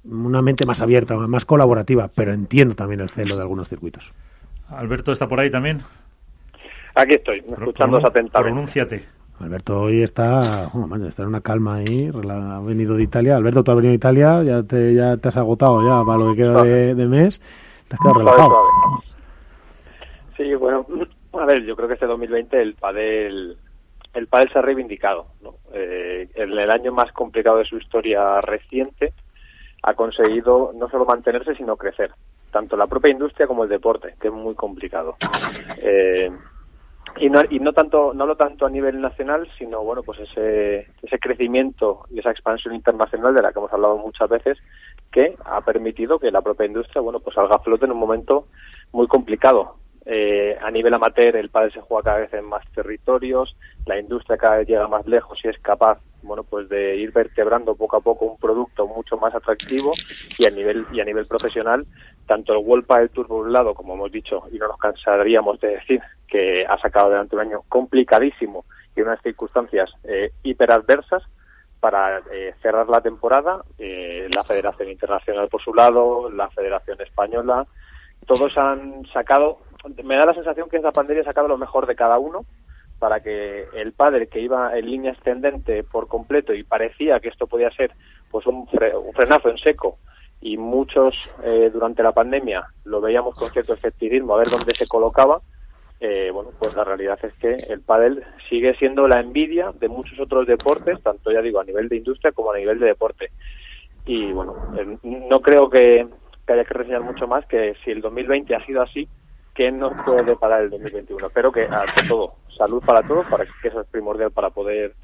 una 0.05 0.43
mente 0.43 0.65
más 0.65 0.81
abierta, 0.81 1.17
más 1.17 1.45
colaborativa, 1.45 2.11
pero 2.15 2.33
entiendo 2.33 2.75
también 2.75 3.01
el 3.01 3.11
celo 3.11 3.37
de 3.37 3.43
algunos 3.43 3.69
circuitos. 3.69 4.13
Alberto 4.71 5.13
está 5.13 5.27
por 5.27 5.41
ahí 5.41 5.51
también. 5.51 5.79
Aquí 6.95 7.15
estoy, 7.15 7.39
escuchando 7.39 7.99
atentamente. 7.99 8.53
Pronúnciate. 8.53 9.05
Alberto 9.41 9.83
hoy 9.83 10.03
está, 10.03 10.69
está 11.07 11.23
en 11.23 11.29
una 11.29 11.41
calma 11.41 11.77
ahí, 11.77 12.09
ha 12.09 12.61
venido 12.61 12.97
de 12.97 13.05
Italia. 13.05 13.37
Alberto, 13.37 13.63
tú 13.63 13.71
has 13.71 13.77
venido 13.77 13.93
de 13.93 13.97
Italia, 13.97 14.43
ya 14.43 14.63
te, 14.65 14.95
ya 14.95 15.17
te 15.17 15.29
has 15.29 15.37
agotado 15.37 15.81
ya 15.87 16.05
para 16.05 16.19
lo 16.19 16.31
que 16.33 16.39
queda 16.39 16.65
de, 16.65 17.07
mes, 17.07 17.41
te 17.87 17.95
has 17.95 18.01
quedado 18.01 18.19
relajado. 18.19 18.57
Sí, 20.37 20.55
bueno, 20.55 20.85
a 21.35 21.45
ver, 21.45 21.63
yo 21.65 21.77
creo 21.77 21.87
que 21.87 21.95
este 21.95 22.07
2020 22.07 22.61
el 22.61 22.75
padel, 22.75 23.57
el 24.15 24.27
padel 24.27 24.51
se 24.51 24.59
ha 24.59 24.63
reivindicado. 24.63 25.27
¿no? 25.41 25.55
Eh, 25.73 26.29
en 26.35 26.59
el 26.59 26.71
año 26.71 26.93
más 26.93 27.13
complicado 27.13 27.59
de 27.59 27.65
su 27.65 27.77
historia 27.77 28.41
reciente 28.41 29.13
ha 29.83 29.95
conseguido 29.95 30.73
no 30.75 30.89
solo 30.89 31.05
mantenerse, 31.05 31.55
sino 31.55 31.77
crecer. 31.77 32.11
Tanto 32.51 32.77
la 32.77 32.87
propia 32.87 33.11
industria 33.11 33.47
como 33.47 33.65
el 33.65 33.71
deporte, 33.71 34.15
que 34.21 34.29
es 34.29 34.35
muy 34.35 34.55
complicado. 34.55 35.17
Eh, 35.79 36.31
y 37.17 37.31
no, 37.31 37.43
y 37.49 37.59
no 37.59 37.73
tanto 37.73 38.13
no 38.15 38.27
lo 38.27 38.37
tanto 38.37 38.67
a 38.67 38.71
nivel 38.71 39.01
nacional 39.01 39.49
sino 39.59 39.83
bueno 39.83 40.03
pues 40.03 40.21
ese 40.21 40.89
ese 41.03 41.19
crecimiento 41.19 42.05
y 42.11 42.19
esa 42.21 42.31
expansión 42.31 42.75
internacional 42.75 43.35
de 43.35 43.43
la 43.43 43.53
que 43.53 43.59
hemos 43.59 43.73
hablado 43.73 43.97
muchas 43.97 44.29
veces 44.29 44.59
que 45.11 45.35
ha 45.45 45.61
permitido 45.63 46.19
que 46.19 46.31
la 46.31 46.43
propia 46.43 46.67
industria 46.67 47.01
bueno 47.01 47.21
pues 47.21 47.35
salga 47.35 47.57
a 47.57 47.61
flote 47.61 47.87
en 47.87 47.93
un 47.93 47.99
momento 47.99 48.47
muy 48.93 49.07
complicado 49.07 49.77
eh, 50.11 50.57
a 50.63 50.71
nivel 50.71 50.95
amateur 50.95 51.37
el 51.37 51.51
padre 51.51 51.71
se 51.71 51.83
juega 51.83 52.05
cada 52.05 52.21
vez 52.21 52.33
en 52.33 52.47
más 52.47 52.65
territorios 52.73 53.55
la 53.85 54.01
industria 54.01 54.39
cada 54.39 54.57
vez 54.57 54.67
llega 54.67 54.89
más 54.89 55.07
lejos 55.07 55.39
y 55.45 55.49
es 55.49 55.59
capaz 55.59 56.01
bueno 56.23 56.45
pues 56.45 56.67
de 56.71 56.97
ir 56.97 57.13
vertebrando 57.13 57.75
poco 57.75 57.99
a 57.99 58.01
poco 58.01 58.25
un 58.25 58.39
producto 58.39 58.87
mucho 58.87 59.19
más 59.19 59.35
atractivo 59.35 59.93
y 60.39 60.47
a 60.47 60.51
nivel 60.51 60.87
y 60.93 61.01
a 61.01 61.05
nivel 61.05 61.27
profesional 61.27 61.87
tanto 62.27 62.55
el 62.55 62.65
World 62.65 62.87
Padel 62.87 63.11
Tour 63.11 63.27
por 63.27 63.45
un 63.45 63.53
lado 63.53 63.75
como 63.75 63.93
hemos 63.93 64.11
dicho 64.11 64.45
y 64.51 64.57
no 64.57 64.69
nos 64.69 64.79
cansaríamos 64.79 65.61
de 65.61 65.69
decir 65.77 66.01
que 66.27 66.65
ha 66.65 66.79
sacado 66.79 67.09
adelante 67.09 67.37
un 67.37 67.43
año 67.43 67.61
complicadísimo 67.69 68.65
y 68.97 69.03
unas 69.03 69.21
circunstancias 69.21 69.93
eh, 70.05 70.33
hiperadversas 70.43 71.23
para 71.81 72.23
eh, 72.33 72.55
cerrar 72.63 72.89
la 72.89 73.03
temporada 73.03 73.63
eh, 73.79 74.27
la 74.31 74.43
Federación 74.45 74.89
Internacional 74.89 75.49
por 75.49 75.61
su 75.63 75.75
lado 75.75 76.31
la 76.31 76.49
Federación 76.49 76.99
Española 77.03 77.67
todos 78.27 78.57
han 78.57 79.05
sacado 79.13 79.59
me 80.05 80.17
da 80.17 80.27
la 80.27 80.35
sensación 80.35 80.69
que 80.69 80.77
esta 80.77 80.93
pandemia 80.93 81.23
ha 81.23 81.27
sacado 81.27 81.49
lo 81.49 81.59
mejor 81.59 81.87
de 81.87 81.97
cada 81.97 82.19
uno 82.19 82.45
para 82.99 83.21
que 83.21 83.67
el 83.75 83.93
padre 83.93 84.27
que 84.27 84.41
iba 84.41 84.77
en 84.77 84.87
línea 84.87 85.13
ascendente 85.13 85.85
por 85.85 86.09
completo 86.09 86.53
y 86.53 86.65
parecía 86.65 87.21
que 87.21 87.29
esto 87.29 87.47
podía 87.47 87.71
ser 87.71 87.93
pues 88.31 88.47
un, 88.47 88.67
frenazo 89.15 89.51
en 89.51 89.59
seco 89.59 89.99
y 90.41 90.57
muchos 90.57 91.15
eh, 91.45 91.71
durante 91.73 92.03
la 92.03 92.13
pandemia 92.13 92.67
lo 92.85 93.01
veíamos 93.01 93.37
con 93.37 93.53
cierto 93.53 93.75
escepticismo 93.75 94.35
a 94.35 94.39
ver 94.39 94.51
dónde 94.51 94.75
se 94.75 94.87
colocaba 94.87 95.41
eh, 96.01 96.31
bueno 96.33 96.51
pues 96.59 96.75
la 96.75 96.85
realidad 96.85 97.19
es 97.23 97.33
que 97.35 97.55
el 97.55 97.81
pádel 97.81 98.25
sigue 98.49 98.75
siendo 98.75 99.09
la 99.09 99.21
envidia 99.21 99.73
de 99.79 99.89
muchos 99.89 100.19
otros 100.19 100.47
deportes 100.47 101.01
tanto 101.03 101.31
ya 101.31 101.41
digo 101.41 101.61
a 101.61 101.65
nivel 101.65 101.89
de 101.89 101.97
industria 101.97 102.33
como 102.33 102.53
a 102.53 102.57
nivel 102.57 102.79
de 102.79 102.87
deporte. 102.87 103.31
Y 104.07 104.33
bueno 104.33 104.55
eh, 104.77 104.99
no 105.03 105.41
creo 105.41 105.69
que 105.71 106.07
haya 106.47 106.65
que 106.65 106.75
reseñar 106.75 107.03
mucho 107.03 107.27
más 107.27 107.45
que 107.47 107.75
si 107.85 107.91
el 107.91 108.01
2020 108.01 108.55
ha 108.55 108.65
sido 108.65 108.81
así 108.83 109.09
que 109.59 109.73
nos 109.73 109.93
puede 110.05 110.37
parar 110.37 110.63
el 110.63 110.71
2021. 110.71 111.31
Pero 111.31 111.51
que, 111.51 111.65
ante 111.65 112.07
todo, 112.07 112.35
salud 112.57 112.81
para 112.87 113.03
todos, 113.03 113.27
para 113.27 113.45
que 113.45 113.67
eso 113.67 113.81
es 113.81 113.89
primordial 113.89 114.31
para 114.31 114.51
poder 114.51 114.95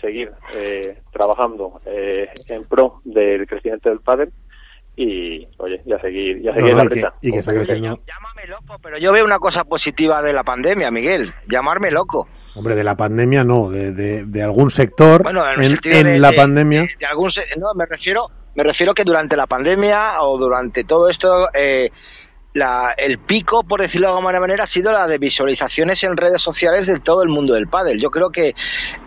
seguir 0.00 0.32
eh, 0.54 0.98
trabajando 1.12 1.82
eh, 1.84 2.30
en 2.46 2.64
pro 2.64 3.02
del 3.04 3.46
crecimiento 3.46 3.90
del 3.90 4.00
padre 4.00 4.30
y 4.96 5.46
oye 5.58 5.82
ya 5.84 5.98
seguir 6.00 6.40
ya 6.40 6.52
seguir 6.54 6.74
la 6.76 6.84
y 7.20 7.32
que, 7.32 7.42
llámame 7.42 8.46
loco 8.48 8.76
pero 8.82 8.96
yo 8.98 9.12
veo 9.12 9.24
una 9.24 9.38
cosa 9.38 9.64
positiva 9.64 10.22
de 10.22 10.32
la 10.32 10.44
pandemia 10.44 10.90
Miguel 10.90 11.34
llamarme 11.50 11.90
loco. 11.90 12.28
Hombre 12.54 12.76
de 12.76 12.84
la 12.84 12.96
pandemia 12.96 13.42
no 13.42 13.70
de, 13.70 13.92
de, 13.92 14.42
algún 14.42 14.70
sector 14.70 15.22
en, 15.26 16.20
la 16.20 16.30
pandemia. 16.30 16.86
de 16.98 17.06
algún 17.06 17.30
no 17.58 17.74
me 17.74 17.86
refiero 17.86 18.28
me 18.54 18.62
refiero 18.62 18.94
que 18.94 19.04
durante 19.04 19.36
la 19.36 19.46
pandemia 19.46 20.22
o 20.22 20.38
durante 20.38 20.84
todo 20.84 21.08
esto 21.08 21.48
eh, 21.54 21.90
la, 22.54 22.94
el 22.96 23.18
pico, 23.18 23.62
por 23.62 23.80
decirlo 23.80 24.08
de 24.08 24.14
alguna 24.14 24.40
manera, 24.40 24.64
ha 24.64 24.68
sido 24.68 24.90
la 24.90 25.06
de 25.06 25.18
visualizaciones 25.18 26.02
en 26.02 26.16
redes 26.16 26.40
sociales 26.42 26.86
de 26.86 26.98
todo 27.00 27.22
el 27.22 27.28
mundo 27.28 27.54
del 27.54 27.68
pádel. 27.68 28.00
Yo 28.00 28.10
creo 28.10 28.30
que 28.30 28.54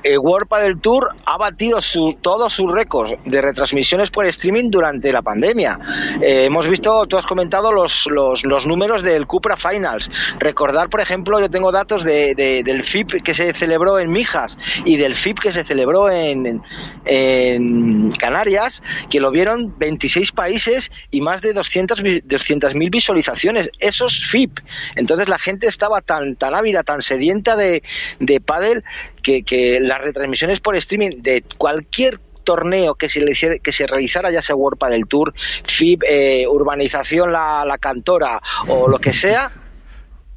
el 0.03 0.19
World 0.19 0.47
Padel 0.47 0.79
Tour 0.79 1.09
ha 1.25 1.37
batido 1.37 1.81
su, 1.81 2.17
todos 2.21 2.53
sus 2.53 2.71
récords 2.71 3.17
de 3.25 3.41
retransmisiones 3.41 4.11
por 4.11 4.25
streaming 4.27 4.69
durante 4.69 5.11
la 5.11 5.21
pandemia. 5.21 5.79
Eh, 6.21 6.45
hemos 6.45 6.69
visto, 6.69 7.07
tú 7.07 7.17
has 7.17 7.25
comentado 7.25 7.71
los, 7.71 7.91
los, 8.07 8.65
números 8.65 9.03
del 9.03 9.25
Cupra 9.25 9.57
Finals. 9.57 10.07
Recordar, 10.39 10.89
por 10.89 11.01
ejemplo, 11.01 11.39
yo 11.39 11.49
tengo 11.49 11.71
datos 11.71 12.03
de, 12.03 12.35
del 12.35 12.83
FIP 12.85 13.23
que 13.23 13.33
se 13.33 13.53
celebró 13.53 13.97
en 13.97 14.11
Mijas 14.11 14.55
y 14.85 14.97
del 14.97 15.15
FIP 15.17 15.39
que 15.39 15.53
se 15.53 15.63
celebró 15.63 16.09
en, 16.09 16.61
en 17.05 18.11
Canarias, 18.13 18.71
que 19.09 19.19
lo 19.19 19.31
vieron 19.31 19.73
26 19.79 20.31
países 20.33 20.83
y 21.09 21.21
más 21.21 21.41
de 21.41 21.55
200.000 21.55 22.21
200 22.23 22.73
visualizaciones 22.73 23.30
esos 23.79 24.13
FIP. 24.31 24.59
Entonces 24.95 25.27
la 25.27 25.39
gente 25.39 25.67
estaba 25.67 26.01
tan, 26.01 26.35
tan 26.35 26.55
ávida, 26.55 26.83
tan 26.83 27.01
sedienta 27.01 27.55
de, 27.55 27.83
de 28.19 28.39
pádel 28.39 28.83
que, 29.23 29.43
que 29.43 29.79
las 29.79 30.01
retransmisiones 30.01 30.59
por 30.59 30.75
streaming 30.75 31.21
de 31.21 31.43
cualquier 31.57 32.19
torneo 32.43 32.95
que 32.95 33.09
se, 33.09 33.19
que 33.63 33.71
se 33.71 33.87
realizara, 33.87 34.31
ya 34.31 34.41
sea 34.41 34.55
World 34.55 34.79
Padel 34.79 35.07
Tour, 35.07 35.33
FIP, 35.77 36.03
eh, 36.07 36.47
Urbanización 36.47 37.31
la, 37.31 37.63
la 37.65 37.77
Cantora 37.77 38.41
o 38.67 38.89
lo 38.89 38.97
que 38.97 39.13
sea, 39.13 39.51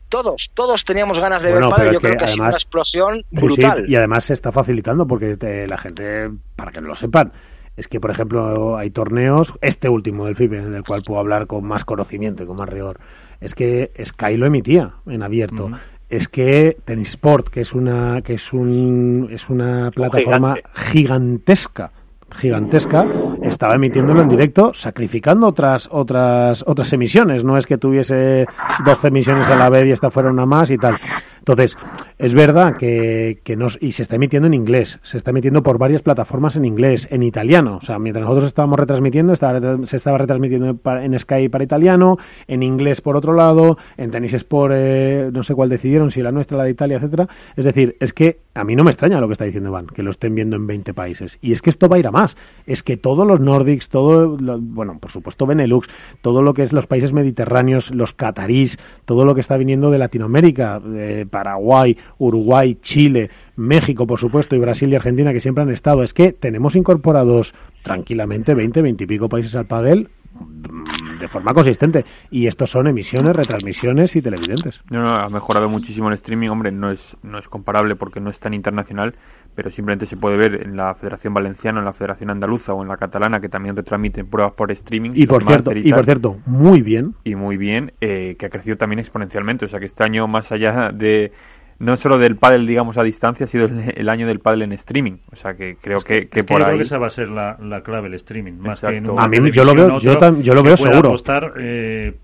todos, 0.09 0.49
todos 0.55 0.85
teníamos 0.87 1.19
ganas 1.19 1.43
de 1.43 1.51
ver 1.51 1.61
padre. 1.63 1.93
Yo 1.93 2.01
creo 2.01 2.17
que 2.17 2.25
además, 2.25 2.39
una 2.39 2.57
explosión 2.57 3.23
brutal. 3.31 3.85
y 3.89 3.97
además 3.97 4.25
se 4.25 4.35
está 4.35 4.53
facilitando 4.53 5.07
porque 5.07 5.37
la 5.67 5.77
gente, 5.79 6.31
para 6.55 6.71
que 6.71 6.81
no 6.81 6.89
lo 6.89 6.95
sepan, 6.95 7.33
es 7.77 7.89
que, 7.89 8.01
por 8.01 8.11
ejemplo, 8.11 8.77
hay 8.77 8.91
torneos, 8.91 9.53
este 9.61 9.89
último 9.89 10.27
del 10.27 10.37
FIBE, 10.37 10.59
en 10.59 10.75
el 10.75 10.85
cual 10.85 11.03
puedo 11.03 11.21
hablar 11.21 11.47
con 11.47 11.65
más 11.65 11.85
conocimiento 11.85 12.43
y 12.43 12.47
con 12.47 12.57
más 12.57 12.69
rigor, 12.69 12.99
es 13.41 13.55
que 13.55 13.91
Sky 14.03 14.37
lo 14.37 14.47
emitía 14.47 14.95
en 15.07 15.23
abierto. 15.23 15.71
es 16.09 16.29
que 16.29 16.77
Sport, 16.87 17.49
que 17.49 17.61
es 17.61 17.73
una 17.73 18.23
que 18.23 18.35
es 18.35 18.53
un 18.53 19.29
es 19.33 19.49
una 19.49 19.91
plataforma 19.91 20.57
gigantesca 20.75 21.91
gigantesca, 22.37 23.07
estaba 23.43 23.75
emitiéndolo 23.75 24.21
en 24.23 24.29
directo, 24.29 24.73
sacrificando 24.75 25.47
otras 25.47 25.89
otras 25.91 26.65
otras 26.67 26.93
emisiones. 26.93 27.45
No 27.45 27.57
es 27.57 27.67
que 27.67 27.79
tuviese 27.79 28.47
12 28.85 29.09
emisiones 29.09 29.49
a 29.49 29.57
la 29.57 29.71
vez 29.71 29.87
y 29.87 29.93
esta 29.93 30.11
fuera 30.11 30.31
una 30.31 30.47
más 30.47 30.71
y 30.71 30.79
tal. 30.79 30.99
Entonces, 31.47 31.77
es 32.19 32.33
verdad 32.33 32.79
que, 32.79 33.41
que 33.45 33.55
nos, 33.55 33.77
y 33.83 33.93
se 33.93 34.03
está 34.03 34.17
emitiendo 34.17 34.47
en 34.47 34.55
inglés, 34.55 34.99
se 35.03 35.19
está 35.19 35.31
emitiendo 35.31 35.63
por 35.63 35.77
varias 35.77 36.01
plataformas 36.01 36.57
en 36.57 36.65
inglés, 36.65 37.07
en 37.11 37.23
italiano. 37.23 37.77
O 37.83 37.85
sea, 37.85 37.99
mientras 37.99 38.25
nosotros 38.25 38.47
estábamos 38.47 38.79
retransmitiendo, 38.79 39.37
se 39.37 39.97
estaba 39.97 40.17
retransmitiendo 40.17 40.79
en 40.87 41.19
Sky 41.19 41.51
para 41.51 41.63
italiano, 41.63 42.17
en 42.49 42.63
inglés 42.63 43.03
por 43.03 43.19
otro 43.19 43.35
lado, 43.35 43.77
en 43.99 44.11
Tenis 44.11 44.33
Sport, 44.33 44.73
eh, 44.75 45.31
no 45.35 45.45
sé 45.45 45.55
cuál 45.55 45.69
decidieron, 45.69 46.11
si 46.11 46.23
la 46.23 46.33
nuestra, 46.33 46.57
la 46.57 46.65
de 46.65 46.71
Italia, 46.71 46.97
etcétera. 46.97 47.29
Es 47.57 47.67
decir, 47.67 47.95
es 48.01 48.15
que 48.15 48.39
a 48.55 48.65
mí 48.65 48.77
no 48.77 48.85
me 48.85 48.91
extraña 48.91 49.21
lo 49.21 49.27
que 49.27 49.33
está 49.33 49.45
diciendo 49.45 49.69
Iván, 49.69 49.89
que 49.89 50.03
lo 50.03 50.13
estén 50.13 50.35
viendo 50.35 50.57
en 50.57 50.67
20 50.67 50.95
países. 50.95 51.39
Y 51.43 51.53
es 51.53 51.61
que 51.61 51.71
esto 51.71 51.89
va 51.89 51.97
a 51.97 51.99
ir 51.99 52.07
a 52.07 52.13
más. 52.13 52.37
Es 52.67 52.83
que 52.83 52.97
todos 52.97 53.27
los 53.27 53.41
Nordics, 53.41 53.89
todo, 53.89 54.39
bueno, 54.39 54.99
por 54.99 55.11
supuesto 55.11 55.45
Benelux, 55.45 55.89
todo 56.23 56.41
lo 56.41 56.55
que 56.55 56.63
es 56.63 56.73
los 56.73 56.87
países 56.87 57.13
mediterráneos, 57.13 57.91
los 57.91 58.13
catarís, 58.13 58.79
todo 59.05 59.25
lo 59.25 59.35
que 59.35 59.41
está 59.41 59.57
viniendo 59.57 59.91
de 59.91 59.99
Latinoamérica, 59.99 60.81
eh, 60.95 61.27
Paraguay, 61.35 61.99
Uruguay, 62.19 62.79
Chile, 62.81 63.29
México, 63.57 64.07
por 64.07 64.21
supuesto, 64.21 64.55
y 64.55 64.61
Brasil 64.61 64.89
y 64.91 64.95
Argentina, 64.95 65.33
que 65.33 65.41
siempre 65.41 65.65
han 65.65 65.71
estado. 65.71 66.05
Es 66.05 66.15
que 66.15 66.33
tenemos 66.33 66.77
incorporados 66.77 67.55
tranquilamente 67.83 68.55
20, 68.55 68.81
20 68.81 69.03
y 69.03 69.07
pico 69.09 69.29
países 69.29 69.57
al 69.57 69.67
padel 69.67 70.11
mm, 70.33 71.19
de 71.19 71.27
forma 71.27 71.53
consistente. 71.53 72.05
Y 72.31 72.47
estos 72.47 72.71
son 72.71 72.87
emisiones, 72.87 73.35
retransmisiones 73.35 74.15
y 74.15 74.23
televidentes. 74.23 74.81
No, 74.91 75.03
no, 75.03 75.17
ha 75.17 75.29
mejorado 75.29 75.69
muchísimo 75.69 76.07
el 76.07 76.15
streaming. 76.15 76.51
Hombre, 76.51 76.71
no 76.71 76.93
es, 76.93 77.17
no 77.25 77.37
es 77.41 77.49
comparable 77.49 77.97
porque 77.97 78.21
no 78.21 78.31
es 78.31 78.39
tan 78.39 78.55
internacional, 78.55 79.17
pero 79.55 79.71
simplemente 79.71 80.07
se 80.07 80.17
puede 80.17 80.37
ver 80.37 80.63
en 80.63 80.77
la 80.77 80.95
Federación 80.95 81.33
Valenciana, 81.35 81.79
en 81.79 81.85
la 81.85 81.93
Federación 81.93 82.31
Andaluza 82.31 82.75
o 82.75 82.83
en 82.83 82.89
la 82.89 82.97
Catalana, 82.97 83.41
que 83.41 83.49
también 83.49 83.77
retransmiten 83.77 84.27
pruebas 84.27 84.55
por 84.55 84.73
streaming. 84.73 85.13
Y 85.15 85.27
por, 85.27 85.45
cierto, 85.45 85.73
y, 85.73 85.93
por 85.93 86.05
cierto, 86.05 86.37
muy 86.47 86.83
bien. 86.83 87.15
Y 87.25 87.35
muy 87.35 87.57
bien, 87.57 87.93
eh, 88.01 88.37
que 88.39 88.47
ha 88.47 88.51
crecido 88.51 88.77
también 88.77 88.99
exponencialmente. 88.99 89.65
O 89.65 89.69
sea 89.69 89.81
que 89.81 89.87
este 89.87 90.05
año, 90.05 90.27
más 90.27 90.51
allá 90.53 90.91
de 90.93 91.33
no 91.79 91.97
solo 91.97 92.19
del 92.19 92.37
pádel, 92.37 92.67
digamos, 92.67 92.99
a 92.99 93.03
distancia, 93.03 93.45
ha 93.45 93.47
sido 93.47 93.67
el, 93.67 94.09
año 94.09 94.27
del 94.27 94.41
pádel 94.41 94.63
en 94.63 94.73
streaming. 94.73 95.19
O 95.33 95.37
sea, 95.37 95.55
que 95.55 95.77
creo 95.81 95.99
que, 95.99 96.29
que, 96.29 96.45
por 96.45 96.61
ahí... 96.61 96.67
creo 96.67 96.77
que 96.79 96.83
esa 96.83 96.99
va 96.99 97.09
a 97.09 97.11
ser 97.11 97.29
la, 97.29 97.57
clave, 97.85 98.09
el 98.09 98.15
streaming. 98.15 98.55
Más 98.55 98.81
que 98.81 98.97
en 98.97 99.07
a 99.07 99.29
mí 99.29 99.51
yo 99.53 99.65
lo 99.65 99.75
veo, 99.75 99.99
yo, 100.01 100.55
lo 100.55 100.63
veo 100.63 100.77
seguro. 100.77 101.09
Apostar, 101.09 101.55
eh, 101.59 102.15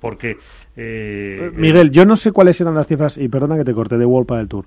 porque... 0.00 0.36
Eh, 0.76 1.50
Miguel, 1.54 1.90
yo 1.90 2.04
no 2.04 2.16
sé 2.16 2.32
cuáles 2.32 2.60
eran 2.60 2.74
las 2.74 2.86
cifras, 2.86 3.16
y 3.18 3.28
perdona 3.28 3.56
que 3.56 3.64
te 3.64 3.74
corte, 3.74 3.98
de 3.98 4.04
World 4.04 4.26
Padel 4.26 4.48
Tour, 4.48 4.64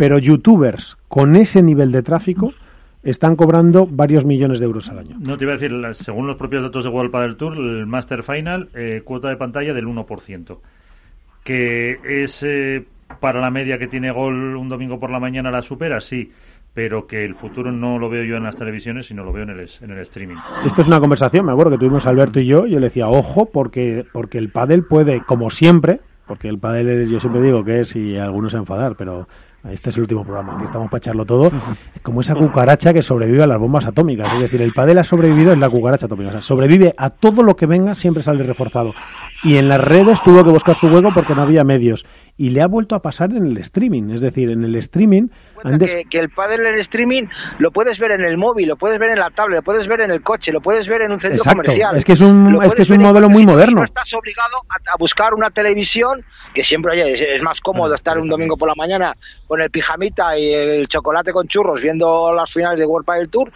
pero 0.00 0.18
youtubers 0.18 0.96
con 1.08 1.36
ese 1.36 1.62
nivel 1.62 1.92
de 1.92 2.02
tráfico 2.02 2.54
están 3.02 3.36
cobrando 3.36 3.86
varios 3.86 4.24
millones 4.24 4.58
de 4.58 4.64
euros 4.64 4.88
al 4.88 5.00
año. 5.00 5.18
No 5.20 5.36
te 5.36 5.44
iba 5.44 5.52
a 5.52 5.56
decir, 5.58 5.74
según 5.92 6.26
los 6.26 6.38
propios 6.38 6.62
datos 6.62 6.84
de 6.84 6.88
World 6.88 7.10
Padel 7.10 7.36
Tour, 7.36 7.54
el 7.54 7.84
Master 7.84 8.22
Final, 8.22 8.70
eh, 8.74 9.02
cuota 9.04 9.28
de 9.28 9.36
pantalla 9.36 9.74
del 9.74 9.86
1%, 9.86 10.58
que 11.44 11.98
es 12.02 12.46
para 13.20 13.42
la 13.42 13.50
media 13.50 13.76
que 13.76 13.88
tiene 13.88 14.10
gol 14.10 14.56
un 14.56 14.70
domingo 14.70 14.98
por 14.98 15.10
la 15.10 15.20
mañana 15.20 15.50
la 15.50 15.60
supera, 15.60 16.00
sí, 16.00 16.32
pero 16.72 17.06
que 17.06 17.22
el 17.22 17.34
futuro 17.34 17.70
no 17.70 17.98
lo 17.98 18.08
veo 18.08 18.24
yo 18.24 18.36
en 18.36 18.44
las 18.44 18.56
televisiones, 18.56 19.04
sino 19.04 19.22
lo 19.22 19.34
veo 19.34 19.42
en 19.42 19.50
el, 19.50 19.68
en 19.82 19.90
el 19.90 19.98
streaming. 19.98 20.36
Esto 20.64 20.80
es 20.80 20.88
una 20.88 20.98
conversación, 20.98 21.44
me 21.44 21.52
acuerdo 21.52 21.72
que 21.72 21.78
tuvimos 21.78 22.06
Alberto 22.06 22.40
y 22.40 22.46
yo, 22.46 22.64
yo 22.64 22.78
le 22.78 22.86
decía, 22.86 23.06
ojo, 23.06 23.50
porque, 23.52 24.06
porque 24.14 24.38
el 24.38 24.48
pádel 24.48 24.82
puede, 24.82 25.20
como 25.26 25.50
siempre, 25.50 26.00
porque 26.26 26.48
el 26.48 26.58
pádel 26.58 27.06
yo 27.10 27.20
siempre 27.20 27.42
digo 27.42 27.62
que 27.64 27.80
es, 27.80 27.94
y 27.94 28.16
algunos 28.16 28.52
se 28.52 28.56
enfadar, 28.56 28.94
pero 28.96 29.28
este 29.68 29.90
es 29.90 29.96
el 29.96 30.02
último 30.02 30.24
programa, 30.24 30.54
aquí 30.54 30.64
estamos 30.64 30.88
para 30.90 30.98
echarlo 30.98 31.26
todo. 31.26 31.50
Como 32.02 32.22
esa 32.22 32.34
cucaracha 32.34 32.94
que 32.94 33.02
sobrevive 33.02 33.42
a 33.42 33.46
las 33.46 33.58
bombas 33.58 33.84
atómicas. 33.84 34.32
Es 34.34 34.40
decir, 34.40 34.62
el 34.62 34.72
padel 34.72 34.98
ha 34.98 35.04
sobrevivido 35.04 35.52
en 35.52 35.60
la 35.60 35.68
cucaracha 35.68 36.06
atómica. 36.06 36.30
O 36.30 36.32
sea, 36.32 36.40
sobrevive 36.40 36.94
a 36.96 37.10
todo 37.10 37.42
lo 37.42 37.56
que 37.56 37.66
venga, 37.66 37.94
siempre 37.94 38.22
sale 38.22 38.42
reforzado. 38.42 38.94
Y 39.42 39.56
en 39.56 39.68
las 39.68 39.80
redes 39.80 40.22
tuvo 40.22 40.42
que 40.44 40.50
buscar 40.50 40.76
su 40.76 40.86
hueco 40.86 41.10
porque 41.14 41.34
no 41.34 41.42
había 41.42 41.62
medios. 41.62 42.06
Y 42.40 42.48
le 42.48 42.62
ha 42.62 42.66
vuelto 42.66 42.94
a 42.94 43.02
pasar 43.02 43.32
en 43.32 43.44
el 43.44 43.58
streaming. 43.58 44.14
Es 44.14 44.22
decir, 44.22 44.48
en 44.48 44.64
el 44.64 44.74
streaming 44.76 45.28
que, 46.10 46.18
el 46.18 46.30
pádel 46.30 46.64
en 46.66 46.78
streaming 46.80 47.24
lo 47.58 47.70
puedes 47.70 47.98
ver 47.98 48.12
en 48.12 48.22
el 48.22 48.36
móvil, 48.36 48.68
lo 48.68 48.76
puedes 48.76 48.98
ver 48.98 49.10
en 49.10 49.18
la 49.18 49.30
tablet, 49.30 49.56
lo 49.56 49.62
puedes 49.62 49.86
ver 49.86 50.00
en 50.00 50.10
el 50.10 50.22
coche, 50.22 50.52
lo 50.52 50.60
puedes 50.60 50.86
ver 50.88 51.02
en 51.02 51.12
un 51.12 51.20
centro 51.20 51.42
comercial. 51.44 51.96
Es 51.96 52.04
que 52.04 52.12
es 52.12 52.20
un, 52.20 52.62
es 52.62 52.74
que 52.74 52.82
es 52.82 52.90
un 52.90 53.02
modelo 53.02 53.28
muy 53.28 53.44
moderno. 53.44 53.80
No 53.80 53.84
estás 53.84 54.12
obligado 54.14 54.56
a, 54.68 54.96
buscar 54.98 55.34
una 55.34 55.50
televisión 55.50 56.24
que 56.54 56.64
siempre, 56.64 56.92
oye, 56.92 57.36
es, 57.36 57.42
más 57.42 57.60
cómodo 57.60 57.94
estar 57.94 58.18
un 58.18 58.28
domingo 58.28 58.56
por 58.56 58.68
la 58.68 58.74
mañana 58.74 59.14
con 59.46 59.60
el 59.60 59.70
pijamita 59.70 60.36
y 60.38 60.52
el 60.52 60.88
chocolate 60.88 61.32
con 61.32 61.46
churros 61.48 61.80
viendo 61.80 62.32
las 62.32 62.50
finales 62.52 62.78
de 62.78 62.86
World 62.86 63.06
Padel 63.06 63.30
Tour, 63.30 63.52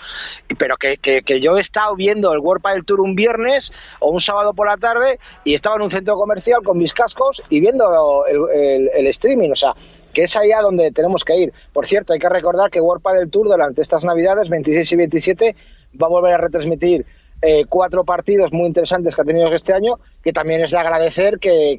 pero 0.58 0.76
que, 0.76 0.96
que, 0.98 1.40
yo 1.40 1.56
he 1.56 1.60
estado 1.60 1.94
viendo 1.96 2.32
el 2.32 2.38
World 2.38 2.62
Padel 2.62 2.84
Tour 2.84 3.00
un 3.00 3.14
viernes 3.14 3.70
o 4.00 4.10
un 4.10 4.20
sábado 4.20 4.54
por 4.54 4.68
la 4.68 4.76
tarde 4.76 5.18
y 5.44 5.54
estaba 5.54 5.76
en 5.76 5.82
un 5.82 5.90
centro 5.90 6.14
comercial 6.16 6.60
con 6.64 6.78
mis 6.78 6.92
cascos 6.92 7.42
y 7.50 7.60
viendo 7.60 8.24
el, 8.26 8.60
el 8.60 8.73
streaming, 9.08 9.50
o 9.50 9.56
sea, 9.56 9.74
que 10.12 10.24
es 10.24 10.36
allá 10.36 10.60
donde 10.62 10.92
tenemos 10.92 11.22
que 11.24 11.36
ir. 11.36 11.52
Por 11.72 11.88
cierto, 11.88 12.12
hay 12.12 12.18
que 12.18 12.28
recordar 12.28 12.70
que 12.70 12.80
World 12.80 13.02
del 13.18 13.30
Tour 13.30 13.48
durante 13.48 13.82
estas 13.82 14.04
Navidades, 14.04 14.48
26 14.48 14.92
y 14.92 14.96
27, 14.96 15.56
va 16.00 16.06
a 16.06 16.10
volver 16.10 16.34
a 16.34 16.38
retransmitir 16.38 17.04
eh, 17.42 17.66
cuatro 17.68 18.04
partidos 18.04 18.52
muy 18.52 18.66
interesantes 18.66 19.14
que 19.14 19.20
ha 19.20 19.24
tenido 19.24 19.52
este 19.54 19.74
año, 19.74 19.96
que 20.22 20.32
también 20.32 20.64
es 20.64 20.70
de 20.70 20.78
agradecer 20.78 21.38
que, 21.38 21.76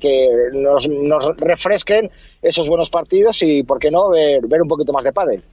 nos, 0.54 0.86
refresquen 1.38 2.12
esos 2.42 2.68
buenos 2.68 2.90
partidos 2.92 3.38
y, 3.42 3.64
¿por 3.64 3.80
qué 3.80 3.90
no?, 3.90 4.10
ver, 4.10 4.62
un 4.62 4.68
poquito 4.68 4.94
más 4.94 5.04
de 5.04 5.14
pádel. 5.14 5.44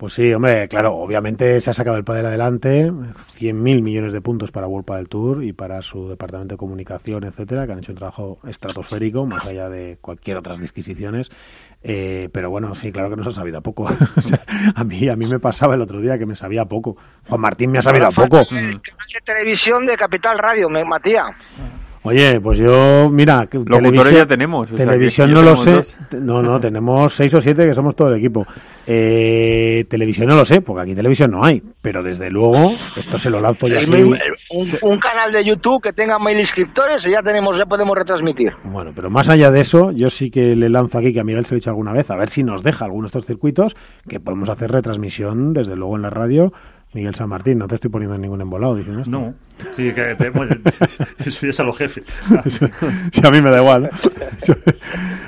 Pues 0.00 0.14
sí, 0.14 0.32
hombre, 0.32 0.66
claro, 0.66 0.94
obviamente 0.94 1.60
se 1.60 1.68
ha 1.68 1.74
sacado 1.74 1.98
el 1.98 2.04
pádel 2.04 2.24
adelante, 2.24 2.90
100.000 2.90 3.82
millones 3.82 4.14
de 4.14 4.22
puntos 4.22 4.50
para 4.50 4.66
World 4.66 4.90
del 4.96 5.10
Tour 5.10 5.44
y 5.44 5.52
para 5.52 5.82
su 5.82 6.08
departamento 6.08 6.54
de 6.54 6.58
comunicación, 6.58 7.22
etcétera, 7.24 7.66
que 7.66 7.72
han 7.72 7.80
hecho 7.80 7.92
un 7.92 7.98
trabajo 7.98 8.38
estratosférico, 8.48 9.26
más 9.26 9.44
allá 9.44 9.68
de 9.68 9.98
cualquier 10.00 10.38
otras 10.38 10.58
disquisiciones. 10.58 11.30
Eh, 11.82 12.30
pero 12.32 12.48
bueno, 12.48 12.74
sí, 12.74 12.90
claro 12.90 13.10
que 13.10 13.16
nos 13.16 13.26
ha 13.26 13.32
sabido 13.32 13.60
poco. 13.60 13.88
a 14.74 14.84
mí 14.84 15.06
a 15.06 15.16
mí 15.16 15.26
me 15.26 15.38
pasaba 15.38 15.74
el 15.74 15.82
otro 15.82 16.00
día 16.00 16.16
que 16.16 16.24
me 16.24 16.34
sabía 16.34 16.64
poco. 16.64 16.96
Juan 17.28 17.42
Martín 17.42 17.70
me 17.70 17.80
ha 17.80 17.82
sabido 17.82 18.08
poco. 18.10 18.42
televisión 19.26 19.84
de 19.84 19.98
Capital 19.98 20.38
Radio, 20.38 20.70
Matías. 20.70 21.36
Oye, 22.02 22.40
pues 22.40 22.56
yo, 22.56 23.10
mira, 23.10 23.46
televisión 23.46 24.14
ya 24.14 24.26
tenemos. 24.26 24.70
televisión 24.70 25.32
no 25.32 25.42
lo 25.42 25.56
sé. 25.56 25.82
No, 26.18 26.40
no, 26.40 26.58
tenemos 26.58 27.12
seis 27.12 27.34
o 27.34 27.40
siete 27.42 27.66
que 27.66 27.74
somos 27.74 27.94
todo 27.94 28.08
el 28.08 28.18
equipo. 28.18 28.46
Eh, 28.86 29.84
televisión 29.88 30.28
no 30.28 30.36
lo 30.36 30.44
sé, 30.44 30.60
porque 30.60 30.82
aquí 30.82 30.94
televisión 30.94 31.30
no 31.30 31.44
hay. 31.44 31.62
Pero 31.82 32.02
desde 32.02 32.30
luego, 32.30 32.72
esto 32.96 33.18
se 33.18 33.30
lo 33.30 33.40
lanzo 33.40 33.68
ya 33.68 33.78
así. 33.78 33.90
Un, 33.92 34.98
canal 34.98 35.32
de 35.32 35.44
YouTube 35.44 35.82
que 35.82 35.92
tenga 35.92 36.18
mil 36.18 36.38
inscriptores 36.38 37.02
y 37.06 37.10
ya 37.10 37.22
tenemos, 37.22 37.56
ya 37.56 37.66
podemos 37.66 37.96
retransmitir. 37.96 38.52
Bueno, 38.64 38.92
pero 38.94 39.10
más 39.10 39.28
allá 39.28 39.50
de 39.50 39.60
eso, 39.60 39.92
yo 39.92 40.10
sí 40.10 40.30
que 40.30 40.56
le 40.56 40.68
lanzo 40.68 40.98
aquí, 40.98 41.12
que 41.12 41.20
a 41.20 41.24
Miguel 41.24 41.44
se 41.44 41.52
lo 41.52 41.56
he 41.56 41.60
dicho 41.60 41.70
alguna 41.70 41.92
vez, 41.92 42.10
a 42.10 42.16
ver 42.16 42.30
si 42.30 42.42
nos 42.42 42.62
deja 42.62 42.84
algunos 42.84 43.12
de 43.12 43.18
estos 43.18 43.26
circuitos, 43.26 43.76
que 44.08 44.20
podemos 44.20 44.48
hacer 44.48 44.70
retransmisión 44.70 45.52
desde 45.52 45.76
luego 45.76 45.96
en 45.96 46.02
la 46.02 46.10
radio 46.10 46.52
Miguel 46.92 47.14
San 47.14 47.28
Martín, 47.28 47.58
no 47.58 47.68
te 47.68 47.76
estoy 47.76 47.88
poniendo 47.88 48.18
ningún 48.18 48.40
embolado 48.40 48.74
diciendo 48.74 49.02
esto. 49.02 49.10
No, 49.10 49.34
sí, 49.72 49.92
que 49.92 50.16
te, 50.16 50.26
eso 51.28 51.46
ya 51.46 51.50
es 51.50 51.60
a 51.60 51.62
los 51.62 51.78
jefes. 51.78 52.04
sí, 53.12 53.20
a 53.24 53.30
mí 53.30 53.40
me 53.40 53.50
da 53.50 53.60
igual. 53.60 53.84
¿eh? 53.84 53.90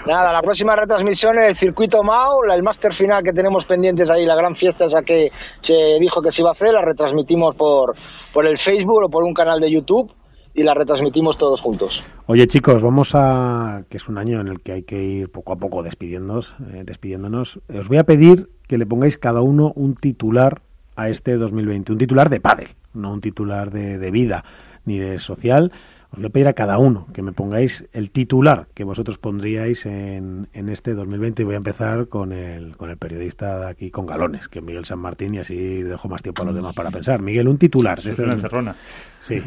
Nada, 0.06 0.32
la 0.32 0.42
próxima 0.42 0.74
retransmisión 0.74 1.38
es 1.38 1.50
el 1.50 1.58
circuito 1.58 2.02
MAO, 2.02 2.44
el 2.52 2.62
máster 2.64 2.92
final 2.94 3.22
que 3.22 3.32
tenemos 3.32 3.64
pendientes 3.66 4.10
ahí, 4.10 4.26
la 4.26 4.34
gran 4.34 4.56
fiesta 4.56 4.86
esa 4.86 5.02
que 5.02 5.30
se 5.64 5.98
dijo 6.00 6.20
que 6.20 6.32
se 6.32 6.40
iba 6.40 6.50
a 6.50 6.54
hacer, 6.54 6.72
la 6.72 6.82
retransmitimos 6.82 7.54
por, 7.54 7.94
por 8.32 8.44
el 8.44 8.58
Facebook 8.58 9.04
o 9.04 9.08
por 9.08 9.22
un 9.22 9.32
canal 9.32 9.60
de 9.60 9.70
YouTube 9.70 10.12
y 10.54 10.64
la 10.64 10.74
retransmitimos 10.74 11.38
todos 11.38 11.60
juntos. 11.60 12.02
Oye 12.26 12.46
chicos, 12.48 12.82
vamos 12.82 13.14
a 13.14 13.84
que 13.88 13.98
es 13.98 14.08
un 14.08 14.18
año 14.18 14.40
en 14.40 14.48
el 14.48 14.60
que 14.60 14.72
hay 14.72 14.82
que 14.82 15.00
ir 15.00 15.30
poco 15.30 15.52
a 15.52 15.56
poco 15.56 15.82
despidiéndonos, 15.84 16.54
eh, 16.72 16.82
despidiéndonos. 16.84 17.60
Os 17.72 17.88
voy 17.88 17.98
a 17.98 18.04
pedir 18.04 18.48
que 18.66 18.78
le 18.78 18.86
pongáis 18.86 19.16
cada 19.16 19.40
uno 19.42 19.72
un 19.76 19.94
titular 19.94 20.62
a 20.96 21.08
este 21.08 21.36
2020. 21.36 21.92
Un 21.92 21.98
titular 21.98 22.30
de 22.30 22.40
pádel, 22.40 22.68
no 22.94 23.12
un 23.12 23.20
titular 23.20 23.70
de, 23.70 24.10
vida 24.10 24.44
ni 24.84 24.98
de 24.98 25.18
social. 25.18 25.72
Os 26.10 26.18
voy 26.18 26.26
a 26.26 26.30
pedir 26.30 26.48
a 26.48 26.52
cada 26.52 26.78
uno 26.78 27.06
que 27.14 27.22
me 27.22 27.32
pongáis 27.32 27.86
el 27.94 28.10
titular 28.10 28.66
que 28.74 28.84
vosotros 28.84 29.16
pondríais 29.16 29.86
en, 29.86 30.48
en 30.52 30.68
este 30.68 30.92
2020 30.92 31.40
y 31.40 31.44
voy 31.46 31.54
a 31.54 31.58
empezar 31.58 32.08
con 32.08 32.32
el, 32.32 32.76
con 32.76 32.90
el 32.90 32.98
periodista 32.98 33.58
de 33.60 33.70
aquí 33.70 33.90
con 33.90 34.04
galones, 34.04 34.46
que 34.48 34.58
es 34.58 34.64
Miguel 34.64 34.84
San 34.84 34.98
Martín, 34.98 35.34
y 35.34 35.38
así 35.38 35.82
dejo 35.82 36.08
más 36.08 36.22
tiempo 36.22 36.42
a 36.42 36.44
los 36.44 36.54
demás 36.54 36.74
para 36.74 36.90
pensar. 36.90 37.22
Miguel, 37.22 37.48
un 37.48 37.56
titular. 37.56 37.98
Es 37.98 38.18
una 38.18 38.34
encerrona. 38.34 38.76
Sí. 39.20 39.42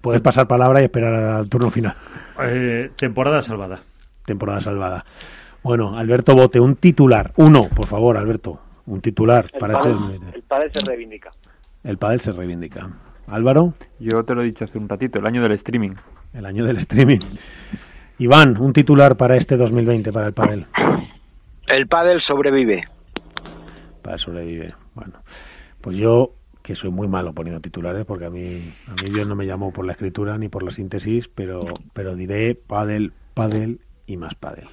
Puedes 0.00 0.20
pasar 0.20 0.46
palabra 0.46 0.80
y 0.80 0.84
esperar 0.84 1.14
al 1.14 1.48
turno 1.48 1.70
final. 1.72 1.96
Eh, 2.42 2.92
temporada 2.96 3.42
salvada. 3.42 3.80
Temporada 4.24 4.60
salvada. 4.60 5.04
Bueno, 5.64 5.98
Alberto 5.98 6.36
Bote, 6.36 6.60
un 6.60 6.76
titular. 6.76 7.32
Uno, 7.36 7.68
por 7.74 7.88
favor, 7.88 8.16
Alberto 8.16 8.60
un 8.88 9.00
titular 9.00 9.50
para 9.58 9.74
este. 9.74 9.88
El 10.34 10.42
pádel 10.42 10.72
se 10.72 10.80
reivindica. 10.80 11.30
El 11.84 11.98
pádel 11.98 12.20
se 12.20 12.32
reivindica. 12.32 12.90
Álvaro. 13.26 13.74
Yo 13.98 14.24
te 14.24 14.34
lo 14.34 14.42
he 14.42 14.46
dicho 14.46 14.64
hace 14.64 14.78
un 14.78 14.88
ratito, 14.88 15.18
el 15.18 15.26
año 15.26 15.42
del 15.42 15.52
streaming. 15.52 15.92
El 16.32 16.46
año 16.46 16.64
del 16.64 16.78
streaming. 16.78 17.20
Iván, 18.18 18.56
un 18.58 18.72
titular 18.72 19.16
para 19.16 19.36
este 19.36 19.56
2020 19.56 20.12
para 20.12 20.26
el 20.26 20.32
pádel. 20.32 20.66
El 21.66 21.86
pádel 21.86 22.20
sobrevive. 22.22 22.88
Pádel 24.02 24.18
sobrevive. 24.18 24.74
Bueno, 24.94 25.22
pues 25.80 25.96
yo 25.96 26.32
que 26.62 26.74
soy 26.74 26.90
muy 26.90 27.08
malo 27.08 27.32
poniendo 27.32 27.60
titulares 27.60 28.04
porque 28.04 28.26
a 28.26 28.30
mí 28.30 28.74
a 28.86 28.94
mí 29.02 29.10
Dios 29.10 29.26
no 29.26 29.34
me 29.34 29.46
llamó 29.46 29.72
por 29.72 29.86
la 29.86 29.92
escritura 29.92 30.36
ni 30.36 30.48
por 30.48 30.62
la 30.62 30.70
síntesis, 30.70 31.28
pero 31.28 31.64
pero 31.92 32.16
diré 32.16 32.54
pádel, 32.54 33.12
pádel 33.34 33.80
y 34.06 34.16
más 34.16 34.34
pádel. 34.34 34.68